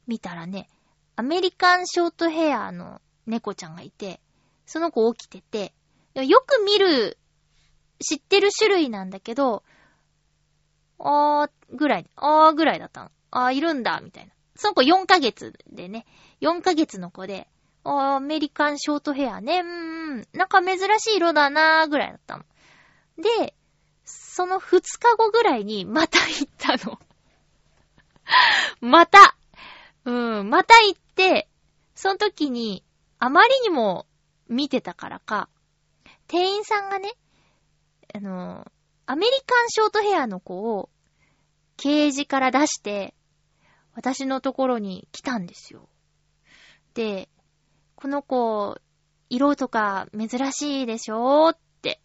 [0.06, 0.68] 見たらね、
[1.16, 4.20] アメリカンショートヘアの猫ちゃんがいて、
[4.66, 5.72] その子起きてて、
[6.24, 7.18] よく見る、
[8.00, 9.62] 知ってる種類なんだけど、
[10.98, 13.10] あー、ぐらい、あーぐらいだったの。
[13.30, 14.32] あー、いるんだ、みたいな。
[14.56, 16.06] その子4ヶ月でね、
[16.40, 17.48] 4ヶ月の子で、
[17.84, 22.44] あー、アメリカンショートヘアね、うーん、なんか珍しい色だなーぐらいだったの。
[23.18, 23.54] で、
[24.04, 26.98] その2日後ぐらいにまた行ったの。
[28.80, 29.36] また、
[30.04, 31.48] うん、また行って、
[31.94, 32.84] その時に、
[33.18, 34.06] あまりにも
[34.48, 35.48] 見てたからか、
[36.26, 37.12] 店員さんがね、
[38.14, 38.66] あの、
[39.06, 40.90] アメリカンショートヘアの子を、
[41.76, 43.14] ケージから出して、
[43.94, 45.88] 私のところに来たんですよ。
[46.94, 47.28] で、
[47.94, 48.78] この子、
[49.28, 52.00] 色とか珍しいでしょって。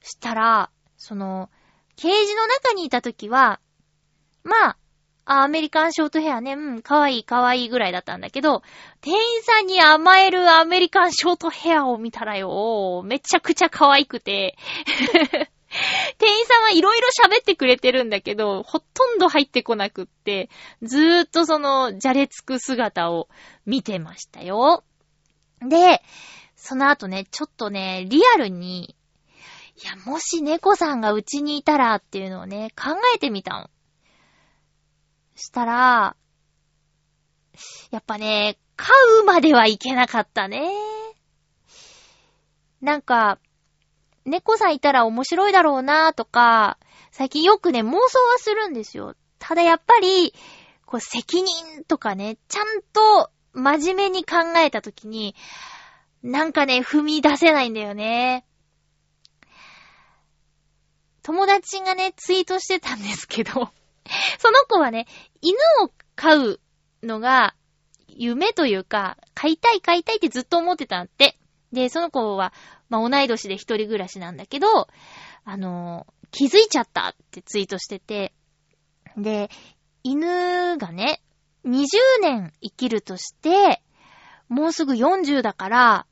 [0.00, 1.50] したら、その、
[1.96, 3.60] ケージの中にいたときは、
[4.44, 4.78] まあ、
[5.30, 8.62] あアメリカンショートヘアね、うん、かわいいかわいいぐらいだったんだけど、
[9.02, 14.56] 店員さんに甘えるアメリカンショートヘアを見たらよ、めちゃくちゃ可愛くて、
[16.16, 20.48] 店員さんはいろいろ喋ってくれてるんだけど、ほとんど入ってこなくって、
[20.80, 23.28] ずーっとその、じゃれつく姿を
[23.66, 24.82] 見てましたよ。
[25.60, 26.02] で、
[26.56, 28.96] その後ね、ちょっとね、リアルに、
[29.76, 33.70] いや、もし猫さんがうちにいたらっていうのをね、考えてみたの。
[35.38, 36.16] したら、
[37.90, 40.70] やっぱね、飼うまではいけなかったね。
[42.80, 43.38] なんか、
[44.24, 46.78] 猫さんいたら面白いだろうなとか、
[47.10, 49.14] 最近よくね、妄想はするんですよ。
[49.38, 50.34] ただやっぱり、
[50.84, 55.34] こう、責任とかね、ちゃんと真面目に考えたときに、
[56.22, 58.44] なんかね、踏み出せないんだよね。
[61.22, 63.70] 友達がね、ツイートしてたんですけど、
[64.38, 65.06] その子はね、
[65.40, 66.60] 犬を飼う
[67.02, 67.54] のが
[68.08, 71.38] 夢というか、飼いたい飼いたいってずっと思ってたって。
[71.72, 72.52] で、その子は、
[72.88, 74.88] まあ、同い年で一人暮らしなんだけど、
[75.44, 78.32] あのー気づいちゃったってツイートしてて、
[79.16, 79.50] で、
[80.02, 81.22] 犬がね、
[81.64, 81.86] 20
[82.22, 83.82] 年生きるとして、
[84.48, 86.06] もうすぐ40だから、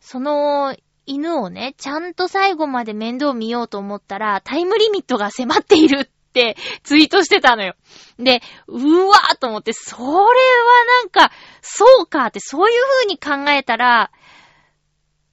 [0.00, 0.76] その
[1.06, 7.74] 犬をね、ちゃんと最後まで面倒見ようと思ったら、タイムリミットが迫っているってツイートしてたのよ。
[8.18, 10.16] で、うわーと思って、それは
[11.02, 11.30] なんか、
[11.60, 14.10] そうかって、そういう風に考えたら、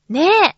[0.09, 0.55] ねえ、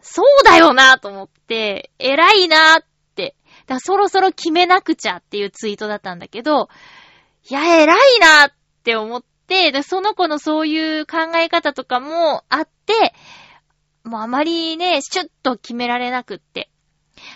[0.00, 2.84] そうだよなと思って、偉いなっ
[3.16, 3.34] て。
[3.66, 6.68] だそろそろ決めなくちゃっていうツイートだったんだけど、
[7.48, 8.52] いや、偉いなっ
[8.84, 13.14] て思って、でその子のそういう考え方とかもあって、
[14.04, 16.70] もうあまりね、シュッと決められなくって。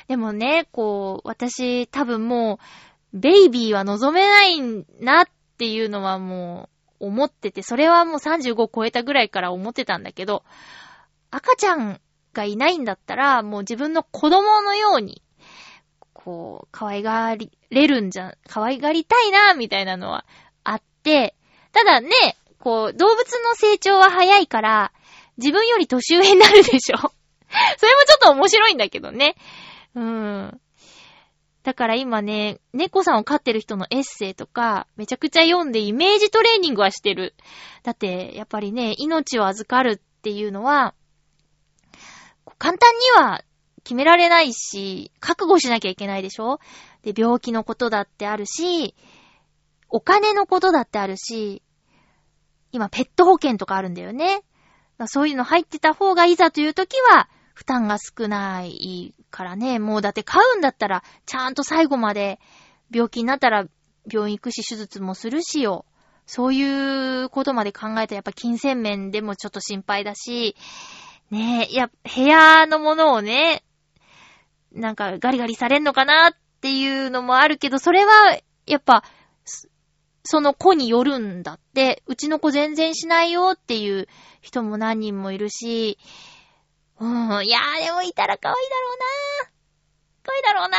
[0.08, 2.58] でもね、こう、私多分も
[3.12, 4.60] う、ベイビーは望めない
[5.00, 5.26] なっ
[5.56, 6.68] ていうのはも
[7.00, 10.42] う思ってて、それはもう35超えたぐらいから思ってたんだけど、
[11.30, 12.00] 赤ちゃん
[12.32, 15.22] がいないんだったら、もう自分の子供のように、
[16.12, 17.36] こう、可愛が
[17.70, 20.26] れるんじゃ、可愛がりたいな、みたいなのは
[20.64, 21.36] あって、
[21.72, 22.10] ただね、
[22.58, 24.92] こう、動物の成長は早いから、
[25.36, 26.96] 自分より年上になるでしょ
[27.78, 29.36] それもちょっと面白いんだけどね。
[29.94, 30.60] うん。
[31.62, 37.34] だから今ね、猫さんを飼ってる人のエッセイとか、めちゃくちゃ読んでイメージトレーニングはしてる。
[37.82, 40.94] だって、やっぱりね、命を預かるっていうのは、
[42.58, 43.42] 簡単には
[43.82, 46.58] 決められないし、覚悟しなきゃいけないでしょ？
[47.02, 48.94] で、病気のことだってあるし、
[49.88, 51.62] お金のことだってあるし、
[52.72, 54.42] 今ペット保険とかあるんだよね。
[55.06, 59.80] そういうの入ってた方がいざという時は、負担が少ないからね。
[59.80, 62.38] もうだって買うんだったら、ちゃんと最後まで
[62.92, 63.66] 病気になったら
[64.10, 65.84] 病院行くし手術もするしよ。
[66.24, 70.54] そういうことまで考えたらやっぱ金銭面でもちょっと心配だし、
[71.30, 73.64] ねえ、いや、部屋のものをね、
[74.72, 79.02] なんかガリガリされんのかなっていうのもあるけど、それは、やっぱ、
[80.22, 84.06] その子によるんだって、うちの子全然しないよっていう
[84.40, 85.98] 人も何人もいるし、
[87.00, 89.04] うん、いやーでもいたら可愛いだろうな
[90.22, 90.78] 可愛いだろうな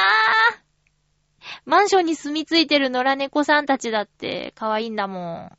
[1.65, 5.51] マンションに住み着いてる野良猫さんたちだって可愛いんだもん。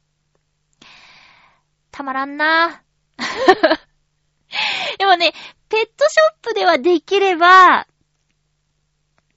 [1.91, 2.83] たまらんな
[4.99, 5.33] でもね、
[5.69, 7.87] ペットショップではできれば、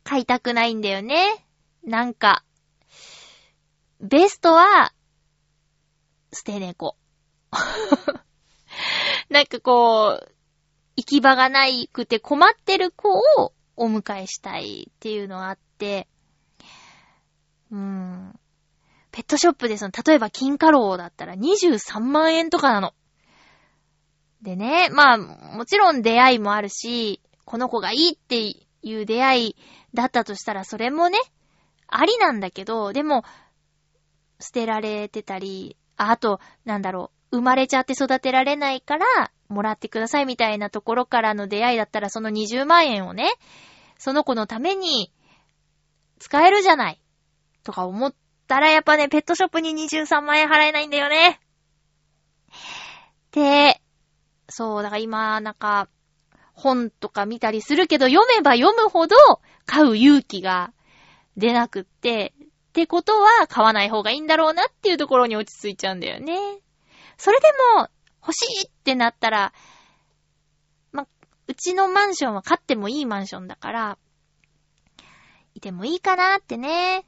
[0.04, 1.46] 飼いたくないんだよね。
[1.84, 2.44] なんか、
[4.02, 4.94] ベストは、
[6.34, 6.96] 捨て猫。
[9.30, 10.36] なんかこう、
[11.00, 16.10] 行き場がないくて困ってる子をお迎えしたいっていうのがあって、
[17.72, 18.38] うん。
[19.12, 22.94] ペットショップでその、例えば金貨ローだったら23万円とかなの。
[24.42, 28.42] でね、まあ、もちろん出会いもあるし、この子がいいって
[28.82, 29.56] いう出会い
[29.94, 31.18] だったとしたら、それもね、
[31.88, 33.24] ありなんだけど、でも、
[34.42, 43.34] 捨てられてたり、あと、なんだろう、生まれちゃって育てられないから、もらってくださいみたいなところからの出会いだったら、その20万円をね、
[43.98, 45.12] その子のために、
[46.20, 47.02] 使えるじゃない。
[47.64, 48.14] とか思っ
[48.48, 51.40] たら、やっぱね、ペットショップに23万円払えないんだよね。
[53.32, 53.82] で、
[54.50, 55.88] そう、だから今、なんか、
[56.54, 59.16] 本とか見たりするけど、読めば読むほど
[59.66, 60.74] 買う勇気が
[61.38, 66.38] 出なくって、ってことは買わない方がいいんだろうなっていうところに落ち着いちゃうんだよね。
[67.18, 67.48] それで
[67.78, 67.90] も、
[68.30, 69.54] 欲しいってなったら、
[70.92, 71.08] ま、
[71.48, 73.98] うちのマンションは買ってもいいマンションだから、
[75.56, 77.06] いてもいいかなってね。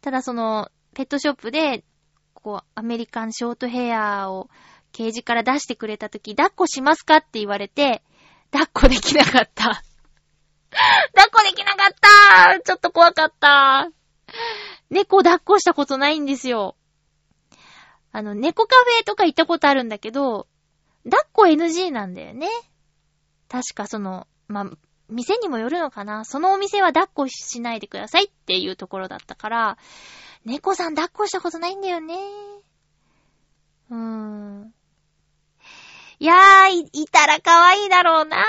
[0.00, 1.84] ただその、ペットショップで、
[2.32, 4.48] こう、アメリカンショートヘアを
[4.92, 8.02] ケージから出してくれたとき、抱っこしますかって言われて、
[8.50, 9.64] 抱っこできなかった。
[11.14, 13.90] 抱っこできなかったちょっと怖かった。
[14.88, 16.76] 猫抱っこしたことないんですよ。
[18.16, 20.46] あの、猫カフェとか行ったことあるんだけど、
[21.02, 22.48] 抱っこ NG なんだよね。
[23.48, 24.70] 確かその、ま
[25.08, 29.78] 店にもよるのかなそのお店は抱っこしないでくださいっていうところだったから、
[30.44, 32.14] 猫さん抱っこしたことないんだよね。
[33.90, 34.74] うーん。
[36.20, 38.40] いやー、い、いたら可愛いだろうなー。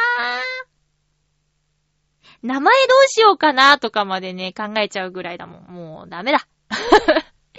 [2.43, 5.63] 名前どうしようかなとかまでね、考えちゃうぐらいだもん。
[5.63, 6.47] もうダメだ。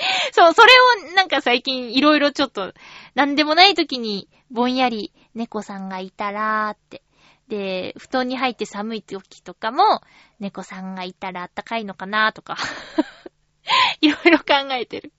[0.32, 0.72] そう、それ
[1.10, 2.72] をなんか最近いろいろちょっと、
[3.14, 7.02] なんでもない時にぼんやり猫さんがいたらーって。
[7.48, 10.02] で、布団に入って寒い時とかも、
[10.40, 12.56] 猫さんがいたらあったかいのかなーとか。
[14.00, 15.12] いろいろ考えてる。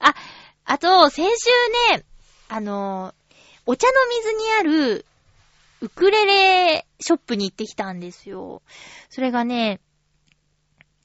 [0.00, 0.14] あ、
[0.64, 2.04] あと、先週ね、
[2.48, 3.14] あの
[3.64, 5.06] お茶の水にある、
[5.80, 8.62] ウクレレショップに行ってきたんですよ。
[9.10, 9.80] それがね、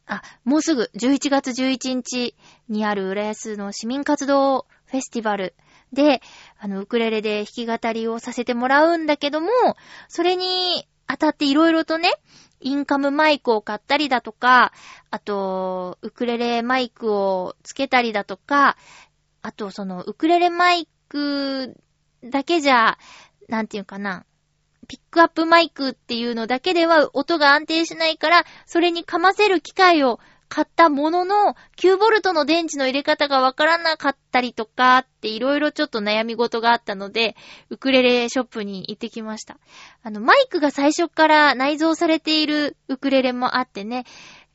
[0.06, 2.36] あ、もうすぐ11月11日
[2.68, 5.56] にある浦安の市民活動フェスティバル
[5.94, 6.22] で、
[6.60, 9.50] あの、ウクレレで弾き語りをさせてもらうんだけども、
[10.08, 12.12] それに当たっていろいろとね、
[12.62, 14.72] インカムマイクを買ったりだとか、
[15.10, 18.78] あと、ウクレレマイクをつけたりだとか、
[19.42, 21.76] あと、その、ウクレレマイク
[22.24, 22.98] だけじゃ、
[23.50, 24.26] なんていうかな、
[24.92, 30.20] ピックアップマイクっていうのだけでは音が安定しないから、それにかませる機械を
[30.50, 37.38] 買ったものの、9ボルトの電池の入れ方がわからなかったりとかっていろいろちょっと悩み事があったので、
[37.70, 39.60] ウクレレショップに行ってきました。
[40.04, 44.04] あの、マイクが最初から内蔵されているウクレレもあってね、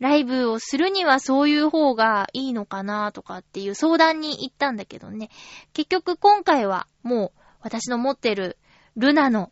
[0.01, 5.31] ライブをするにはそういう方がいいのかなとかっていう相談に行ったんだけどね。
[5.73, 8.59] 結局今回はもう私の持ってる
[8.99, 9.51] ルナの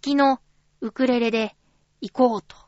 [0.00, 0.40] きの
[0.80, 1.56] ウクレレで
[2.00, 2.66] 行こうと。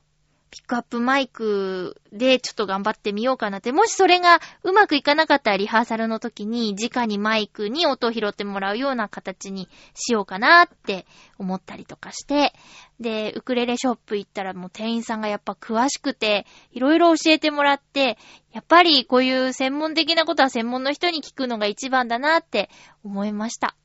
[0.51, 3.71] ピックアップマイクでちょっと頑張ってみようかなって。
[3.71, 11.07] もしそれがうまくいかなかったらリハーサルの時に直にマイクに音を拾ってもらうような形にしようかなって
[11.39, 12.55] 思ったりとかして。
[12.99, 18.17] で、ウクレレショップ行ったらもう店員さんがやっぱ詳しくて、いろいろ教えてもらって、
[18.53, 22.71] やっぱりこういう専門的なことは専門の人に聞くのが一番だなって
[23.05, 23.77] 思いました。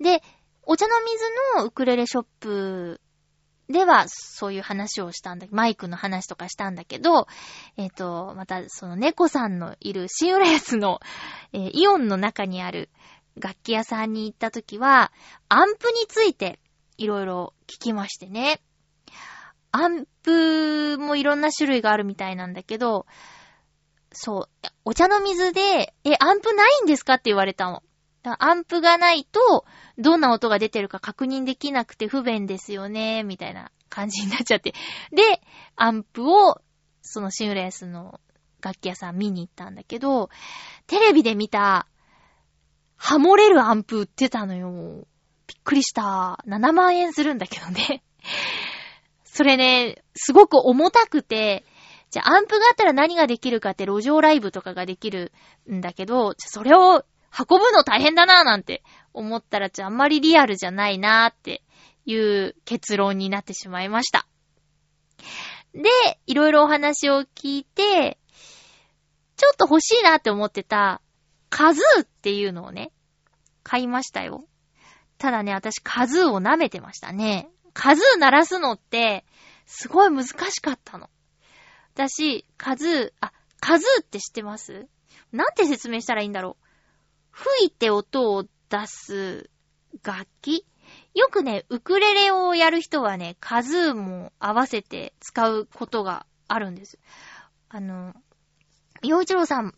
[0.00, 0.22] で、
[0.80, 1.24] 茶の水
[1.58, 3.00] のウクレレショップ
[3.68, 7.26] では、そういう話をしたんだ、マイクの話とかしたんだけど、
[7.76, 11.00] えっ、ー、と、また、その猫さんのいるシンレースの、
[11.52, 12.88] えー、イオンの中にある
[13.36, 15.12] 楽器屋さんに行った時は、
[15.50, 16.58] アンプについて
[16.96, 18.62] いろいろ聞きましてね。
[19.72, 23.06] アンプもいろんな種類があるみたいなんだけど、
[24.12, 27.82] そう、お茶の水で、え、アンプないんですかって言われたの。
[28.22, 29.64] アンプがないと、
[29.98, 34.74] どんな音が出てるか確認できなくて不便ですよね、みたいな感じになっちゃって。
[35.12, 35.40] で、
[35.76, 36.60] アンプを、
[37.02, 38.20] そのシングレースの
[38.60, 40.28] 楽器屋さん見に行ったんだけど、
[40.86, 41.86] テレビで見た、
[42.96, 45.06] ハモれるアンプ売ってたのよ。
[45.46, 46.38] びっくりした。
[46.46, 48.02] 7万円するんだけどね。
[49.24, 51.64] それね、すごく重たくて、
[52.10, 55.32] じゃあアンプがあったら何ができるかって路上ライブとかができる
[55.70, 57.04] んだけど、それを
[57.38, 61.62] 運ぶの大変だなぁなんて思ったら、ちょ、あんまりリアルじゃないなーって
[62.04, 64.26] いう結論になってしまいました。
[65.72, 65.88] で、
[66.26, 68.18] いろいろお話を聞いて、
[69.36, 71.00] ちょっと欲しいなって思ってた、
[71.48, 72.92] カズーっていうのをね、
[73.62, 74.46] 買いましたよ。
[75.18, 77.48] ただね、私カズーを舐めてましたね。
[77.72, 79.24] カズー鳴らすのって、
[79.66, 81.08] すごい難しかったの。
[81.94, 84.88] 私、カズー、あ、カズーって知ってます？
[85.32, 86.59] なんて説明したらいいんだろう？
[87.32, 89.50] 吹いて音を出す
[90.02, 90.64] 楽器
[91.14, 96.98] よくね、ウクレレをやる人はね、カズーも合わせて使うことがあるんです。
[97.68, 98.14] あの、
[99.02, 99.74] 洋一郎さん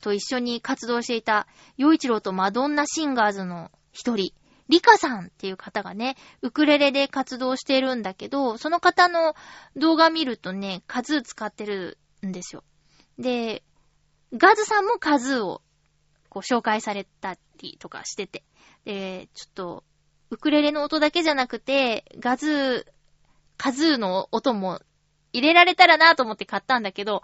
[0.00, 4.32] と一緒に活動していた、洋一郎とマドンナシンガーズの一人、
[4.68, 9.34] リカさんっていう方がね、ウクレレで活動してるんだけど、その方の
[9.76, 12.64] 動画見るとね、カズー使ってるんですよ。
[13.18, 13.62] で、
[14.32, 15.62] ガズさんもカズーを
[16.34, 18.42] こう紹介されたりとかしてて。
[18.84, 19.84] で、ちょっと、
[20.30, 22.92] ウクレレの音だけじゃなくて、ガズー、
[23.56, 24.80] カズーの音も
[25.32, 27.22] 入れられたらなと思って買ったんだけど、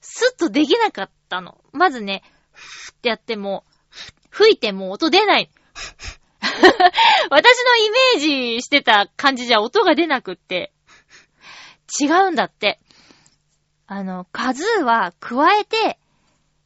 [0.00, 1.62] スッとできなかったの。
[1.72, 3.64] まずね、ふってやっても、
[4.30, 5.48] 吹いても音出ない。
[7.30, 10.72] 私のイメージしてた感じじゃ音が出なくって、
[12.00, 12.80] 違うんだって。
[13.86, 16.00] あの、カズーは加えて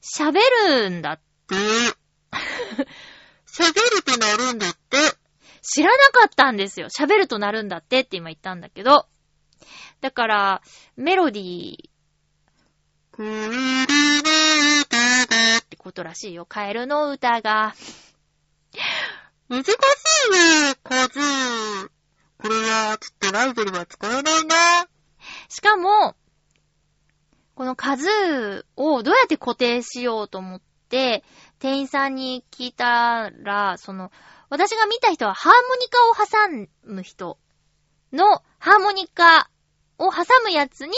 [0.00, 1.20] 喋るんだっ、
[1.54, 1.96] 喋
[3.96, 4.98] るとなるんだって。
[5.62, 6.88] 知らなかったんですよ。
[6.88, 9.06] 喋るとなるんだってって今言ったんだけど。
[10.00, 10.62] だから、
[10.96, 11.90] メロディー、
[15.58, 16.44] ってことらしいよ。
[16.44, 17.74] カエルの歌が。
[19.48, 21.90] 難しいね、カズー。
[22.38, 24.54] これは、ちょっとライブルは使えないな。
[25.48, 26.14] しかも、
[27.54, 31.22] このカズーをどうやって固定しようと思って、店
[31.62, 34.10] 員さんに聞いたら、その、
[34.48, 37.38] 私が見た人はハーモニカを挟む人
[38.12, 39.50] のハーモニカ
[39.98, 40.92] を挟むやつに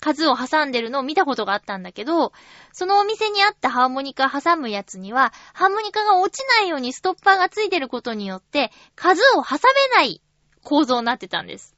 [0.00, 2.32] 数を挟んでるのを見たことがあったんだけど、
[2.72, 9.58] そのお店にあったハーモニカ挟むやつには、ハーモニカが落ちないようにストッパーがついてることによって、数を挟
[9.90, 10.22] めない
[10.62, 11.76] 構造になってたんです。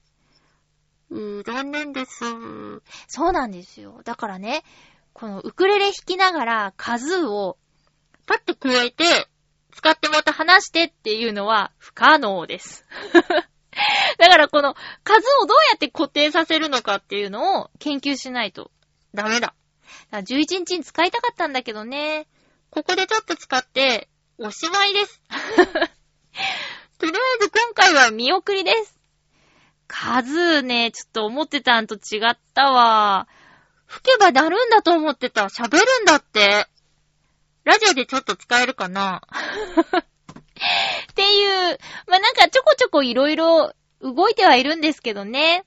[1.10, 2.24] うー、残念です。
[3.08, 4.00] そうなんですよ。
[4.04, 4.64] だからね、
[5.12, 7.58] このウクレレ弾きながら数を
[8.26, 9.26] パッと加えて、
[9.72, 12.84] 使ってまた話してっていうのは不可能です。
[14.18, 18.70] だからこの数をどうやって固定させるのかっていうのを研究しないと
[19.14, 19.54] ダメだ。
[20.10, 22.26] だ11日に使いたかったんだけどね。
[22.70, 24.08] ここでちょっと使って
[24.38, 25.20] おしまいです。
[26.98, 29.00] とりあえず今回は見送りです。
[29.88, 33.26] 数ね、ちょっと思ってたんと違ったわ。
[33.90, 35.46] 吹けばなるんだと思ってた。
[35.46, 36.68] 喋るんだって。
[37.64, 39.20] ラジオでちょっと使えるかな？
[41.10, 45.64] っていう、まあ、なんかちょこちょこいろいろ動いてはいるんですけどね。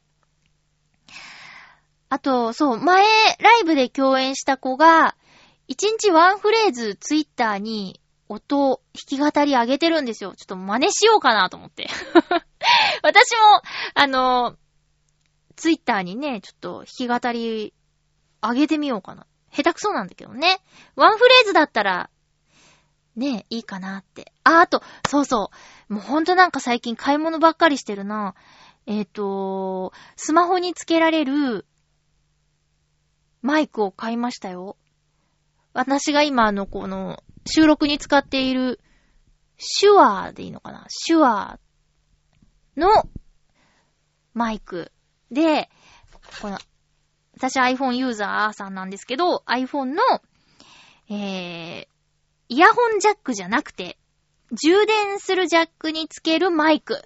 [2.08, 3.04] あと、そう、前、
[3.40, 5.18] ライブで共演した子が、
[5.68, 8.00] 一日ワンフレーズツイッターに
[8.30, 10.34] 音、弾き語り上げてるんですよ。
[10.38, 11.90] ちょっと真似しようかなと思って。
[13.04, 13.62] 私も、
[13.96, 14.56] あの、
[15.58, 17.74] ツイッターにね、ちょっと弾き語り
[18.44, 19.26] 上げてみようかな。
[19.52, 20.60] 下手くそなんだけどね。
[20.96, 22.10] ワンフレーズだったら、
[23.16, 24.34] ねえ、いいかなって。
[24.44, 25.52] あ、あと、そうそ
[25.90, 25.94] う。
[25.94, 28.34] もうほんとなんか最近買い物ばっかりしてるな。
[28.86, 31.66] えっ、と、スマホにつけられる
[33.42, 34.78] マイクを買いましたよ。
[35.74, 38.80] 私が今あの、この、収録に使っている、
[39.58, 40.86] シュアーでいいのかな？
[40.90, 42.90] シュアーの
[44.34, 44.92] マイク
[45.32, 45.70] で、
[46.42, 46.58] この、
[47.44, 50.02] 私 iPhone ユーザーさんなんですけど、iPhone の、
[51.10, 51.88] えー、
[52.48, 53.98] イヤホンジャックじゃなくて、
[54.54, 57.02] 充電するジャックにつけるマイク。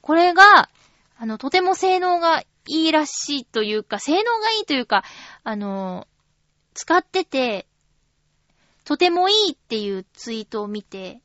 [0.00, 0.70] これが、
[1.18, 5.04] あの、とても性能がいいらしいというか、性能がいいというか、
[5.44, 6.08] あの、
[6.72, 7.66] 使ってて、
[8.84, 11.20] とてもいいっていうツイートを見て、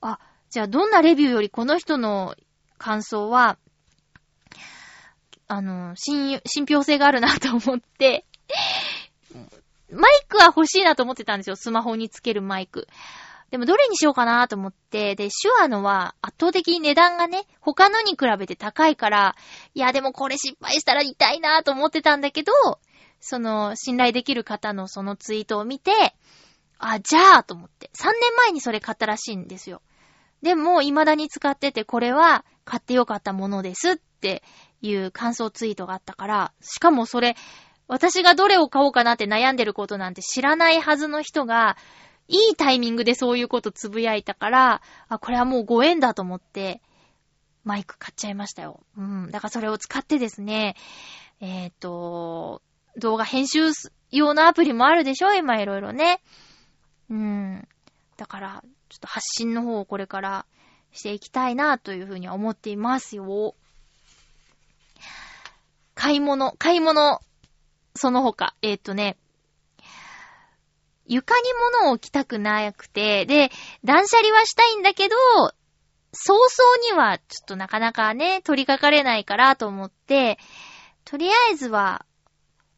[0.00, 0.20] あ、
[0.50, 2.36] じゃあどんなレビューよりこの人の
[2.78, 3.58] 感想は、
[5.48, 8.24] あの、信、信憑性があるなと思って、
[9.90, 11.56] マイクは欲しいなと思ってたんですよ。
[11.56, 12.86] スマホにつけるマイク。
[13.50, 19.36] でもどれにしようかなと思って、で、シュアのは圧倒的に値段がね、他のに比べて高いから、
[19.74, 22.52] いやでもこれ失敗したら痛いなと思ってたんだけど、
[23.20, 26.14] その、信頼できる方のそのツイートを見て、
[26.78, 27.90] あ、じゃあと思って。
[27.94, 29.80] 3年前にそれ買ったらしいんですよ。
[30.42, 34.42] でも、未だに使ってて、これは買ってよかったものですって
[34.82, 37.36] いう感想ツイートがあったから、しかもそれ、
[37.86, 41.76] 私がどれを買おうかなって悩んでることなんて知らないはずの人が、
[42.28, 46.82] いいタイミングでそういうことつぶやいたから、あ、これはもうご縁だと思って、
[47.64, 48.80] マイク買っちゃいましたよ。
[48.96, 49.30] うん。
[49.30, 50.76] だからそれを使ってですね、
[51.40, 52.62] えっ、と、
[52.96, 53.70] 動画編集
[54.10, 56.20] 用のアプリもあるでしょ今いろいろね。
[57.10, 57.68] うん。
[58.16, 60.46] だから、ちょっと発信の方をこれから
[60.92, 63.54] していきたいなというふうに思っていますよ。
[65.98, 67.20] 買い物、買い物、
[67.96, 69.16] その他、えっ、とね、
[71.06, 71.42] 床に
[71.80, 73.50] 物を置きたくなくて、で、
[73.82, 75.16] 断捨離はしたいんだけど、
[76.12, 80.38] 早々にはちょっとなかなかね、取り掛かれないからと思って、
[81.04, 82.06] とりあえずは、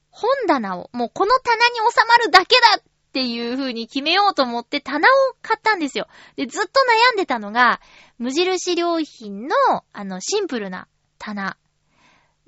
[0.09, 5.13] 本棚を、もうこの棚に収まるだけだっていう風に決めようと思って棚を
[5.43, 6.09] 買ったんですよ。
[6.37, 6.71] で、ずっと
[7.11, 7.83] 悩んでたのが、
[8.17, 9.55] 無印良品の、
[9.93, 11.59] あの、シンプルな棚。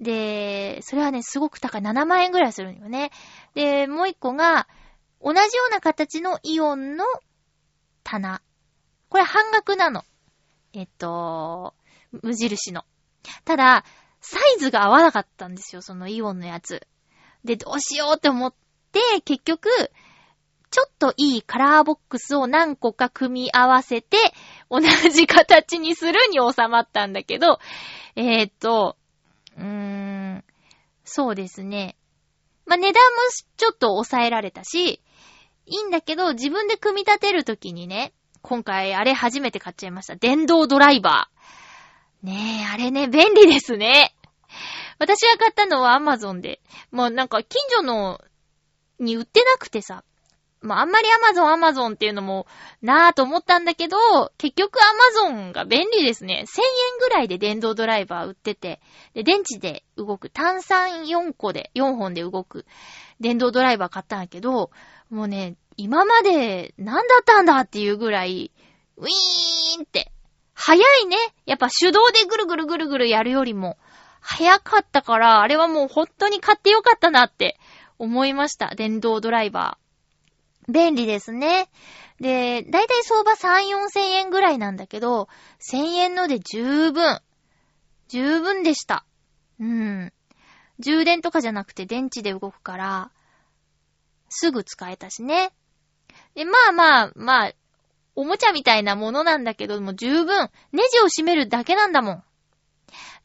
[0.02, 1.80] で、それはね、すごく高い。
[1.80, 3.12] 7万円ぐらいするんよね。
[3.54, 4.66] で、もう一個が、
[5.20, 7.04] 同じような形のイオンの
[8.02, 8.42] 棚。
[9.08, 10.02] これ半額なの。
[10.72, 11.74] えっと、
[12.10, 12.84] 無印の。
[13.44, 13.84] ただ、
[14.20, 16.86] サイズが合わなかったんですよ、そのイオンのやつ。
[17.44, 18.54] で、どうしようって思っ
[18.90, 19.68] て、結局、
[20.70, 24.16] ちょっといいカラーボックスを何個か組み合わせて、
[24.68, 27.60] 同じ形にするに収まったんだけど、
[28.16, 28.96] えー、っと、
[29.56, 30.44] うーん、
[31.04, 31.96] そうですね。
[32.66, 33.18] まあ、値段も
[33.56, 35.02] ちょっと抑えられたし、
[35.66, 40.16] いいんだけど、自分で組み立てるときにね、今回あれ初めて買っちゃいました。
[40.16, 42.26] 電動ドライバー。
[42.26, 44.14] ねえ、あれね、便利ですね。
[44.98, 46.60] 私が買ったのは Amazon で。
[46.90, 48.20] もうなんか近所の
[48.98, 50.04] に売ってなくてさ。
[50.62, 52.46] まああんまり Amazon Amazon っていうのも
[52.80, 53.96] なぁと思ったんだけど、
[54.38, 54.78] 結局
[55.26, 56.44] Amazon が便利ですね。
[56.46, 58.80] 1000円ぐらいで電動ドライバー売ってて、
[59.14, 62.64] で、電池で動く、炭酸4個で、4本で動く
[63.20, 64.70] 電動ドライバー買ったんだけど、
[65.10, 68.50] もうね、今まで何だったんだっていうぐらい、
[68.96, 70.12] ウィーンって、
[70.54, 71.16] 早いね。
[71.46, 73.78] やっぱ手動でぐるぐるぐるぐるやるよりも、
[74.20, 77.58] 早かったから、あれはもう本当に買ってよかったなって
[77.98, 78.74] 思いました。
[78.74, 79.81] 電動ドライバー。
[80.68, 81.68] 便利ですね。
[82.20, 85.28] で、だいたい相場3、4千円ぐらいなんだけど、
[85.60, 87.20] 1000円ので十分。
[88.08, 89.04] 十分でした。
[89.58, 90.12] うん。
[90.78, 93.10] 充電とかじゃなくて電池で動くから、
[94.28, 95.52] すぐ使えたしね。
[96.34, 97.52] で、まあまあ、まあ、
[98.14, 102.24] おもちゃみたいなものなんだけども十分、ネジを閉めるだけなんだもん。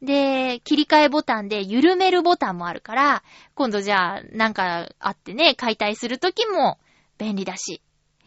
[0.01, 3.23] で、切り替えボタンで緩めるボタンもあるから、
[3.55, 6.79] 今度じゃあ、なんかあってね、解体するときも
[7.17, 7.81] 便利だし。
[7.83, 8.19] っ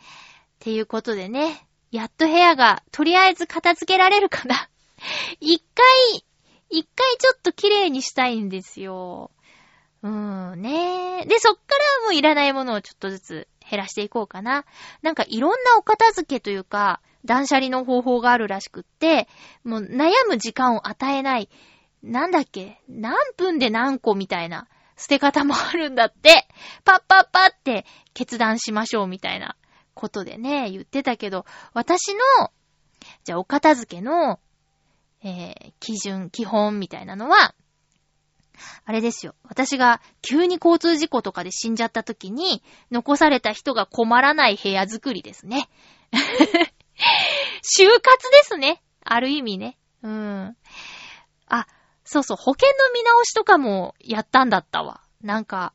[0.61, 4.69] ていうことでね、やっと部屋がとりあえず片付けられるかな。
[5.41, 6.25] 一回、
[6.69, 9.31] 一回ちょっと綺麗にしたいんですよ。
[10.03, 11.61] うーん、ねで、そっか
[12.01, 14.65] らもういらないものをちょっとずつ減らしていこうかな。
[15.03, 19.29] なんかいろんなお片付けというか、断捨離の方法があるらしくって、
[19.65, 21.51] もう悩む時間を与えない。
[22.03, 22.81] なんだっけ？
[22.89, 24.69] 何分で何個みたいな。
[25.01, 26.47] 捨て方もあるんだって。
[26.85, 29.57] パッパッパって決断しましょうみたいな
[29.95, 32.51] ことでね、言ってたけど、私の、
[33.25, 34.41] じゃあお片付けの、
[35.25, 37.55] えー、基準、基本みたいなのは、
[38.85, 39.35] あれですよ。
[39.45, 45.71] 私が急に交通事故とかで死んじゃった時に、残された人が困らない部屋作りですね。
[46.13, 48.83] 就活ですね。
[49.03, 49.79] ある意味ね。
[50.03, 50.57] うん。
[51.49, 51.67] あ、
[52.13, 55.01] そうそう、保険の見直しとかもやったんだったわ。
[55.23, 55.73] なんか、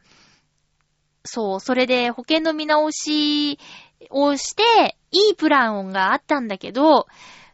[1.23, 3.57] そう、それで保険の見直し
[4.09, 7.07] をして、いいプランがあったんだけど、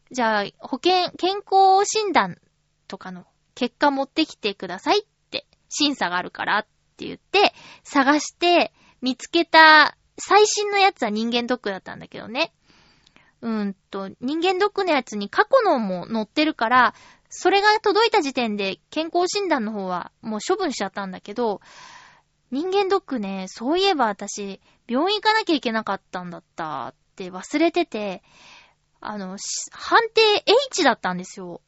[0.10, 2.40] じゃあ、保険、健康診断
[2.88, 6.68] とかの結果持ってきてくださいって、審査があるからっ
[6.98, 7.54] て言って、
[7.84, 12.52] 探して、見つけた最新のやつは人間ドックだったんだけどね。
[13.42, 16.96] うんと、人間ドックのやつに過去のも載ってるから、
[17.32, 21.62] それが届いた時点で健康診断の方はもう処分しちゃったんだけど、
[22.52, 28.22] 人間ドックね、そういえば私、病院行かなきゃいけなかったんだったって忘れてて、
[29.00, 29.38] あの、
[29.72, 31.62] 判定 H だったんですよ。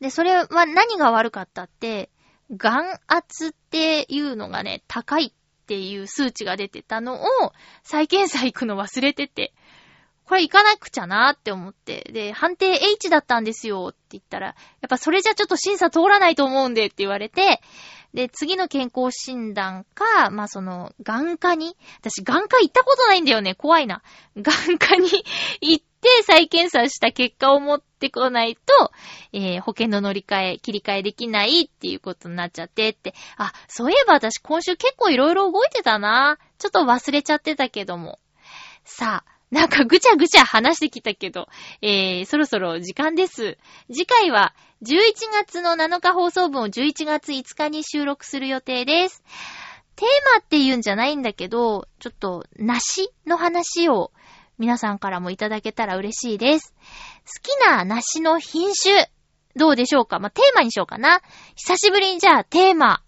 [0.00, 2.10] で、それは何が悪かったって、
[2.50, 7.52] 眼圧っていうのがね、高いっていう数値が出てたのを、
[7.84, 9.54] 再検査行くの忘れてて、
[10.28, 12.08] これ行かなくちゃなーって思って。
[12.12, 17.60] で、判定 H だったんですよって言ったら、やっぱそれじゃちょっと審査通らないと思うんでって言われて、
[18.14, 23.54] で、次の健康診断か、まあ、その、眼科に、私眼科行ったことないんだよね。
[23.54, 24.02] 怖いな。
[24.36, 25.08] 眼科に
[25.60, 28.92] 行って再検査した結果を持ってこないと、
[29.32, 33.14] えー、保険の乗り換え、切り替えできないっていうことになっちゃってって。
[33.36, 36.38] あ、そういえば私今週結構いろいろ動いてたな。
[36.58, 38.18] ちょっと忘れちゃってたけども。
[38.84, 41.48] さあ、なんかぐちゃぐちゃ話してきたけど、
[41.80, 43.56] えー、そろそろ時間です。
[43.90, 44.98] 次回は11
[45.32, 49.22] 月の7日放送分を11月5日に収録する予定です。
[49.96, 54.12] テーマって言うんじゃないんだけど、ちょっと梨の話を
[54.58, 56.74] 皆さんからもいただけたら嬉しいです。
[57.26, 59.10] 好きな梨の品種、
[59.56, 60.18] どうでしょうか？
[60.20, 61.20] まあ、テーマにしようかな。
[61.56, 63.02] 久しぶりにじゃあテーマ、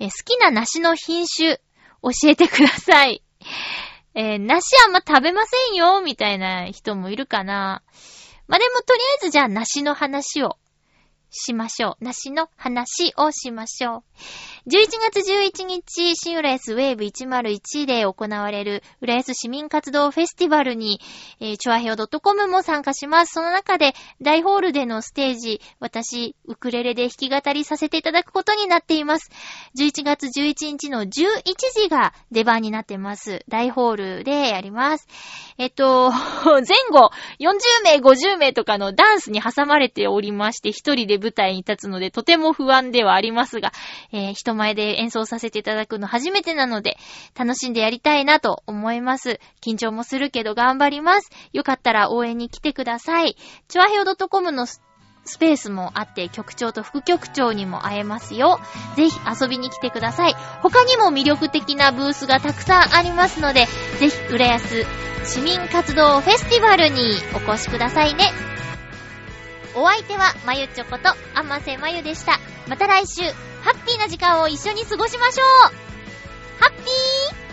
[0.00, 1.56] え好きな梨の品種、
[2.02, 3.22] 教えてください。
[4.14, 7.82] えー、梨あんま食べませんよ、みたいな人もいるかな。
[8.46, 10.56] まあ、でもとりあえずじゃあ梨の話を
[11.34, 12.04] しましょう。
[12.04, 14.02] 梨の話をしましょう。
[14.66, 21.00] 11月11日、新浦安ウェーブ101で行われる浦安市民活動フェスティバルに、
[21.40, 23.34] えー、チョアヘオ .com も参加します。
[23.34, 29.30] その中で大ホールでのステージ、私、ウクレレで弾き語りさせていただくことになっています。
[29.78, 31.08] 11月11日の11
[31.74, 33.44] 時が出番になってます。
[33.48, 35.06] 大ホールでやります。
[35.56, 36.10] えっと、
[36.44, 43.72] 前後40名、50名とかのダンスに挟まれておりまして、一人で舞台に立つのでとても不安ではありますが、
[44.12, 46.96] えー人前で演奏させていただくの初めてなので、
[47.38, 49.38] 楽しんでやりたいなと思います。
[49.62, 51.30] 緊張もするけど頑張ります。
[51.52, 53.36] よかったら応援に来てください。
[53.68, 54.66] チュアヘオ .com の
[55.24, 58.60] スペースもあって、局長と副局長にも会えますよ。
[58.96, 60.34] ぜひ遊びに来てください。
[60.62, 63.66] 他にも魅力的なブースがたくさんありますので、
[63.98, 64.84] ぜひ、浦安
[65.24, 68.32] 市民活動フェスティバルにお越しくださいね。
[69.74, 72.38] お相手は、まゆちょこと、あませまゆでした。
[72.68, 73.22] また来週、
[73.62, 75.84] ハッピーな時間を一緒に過ごしましょう
[76.60, 77.43] ハッピー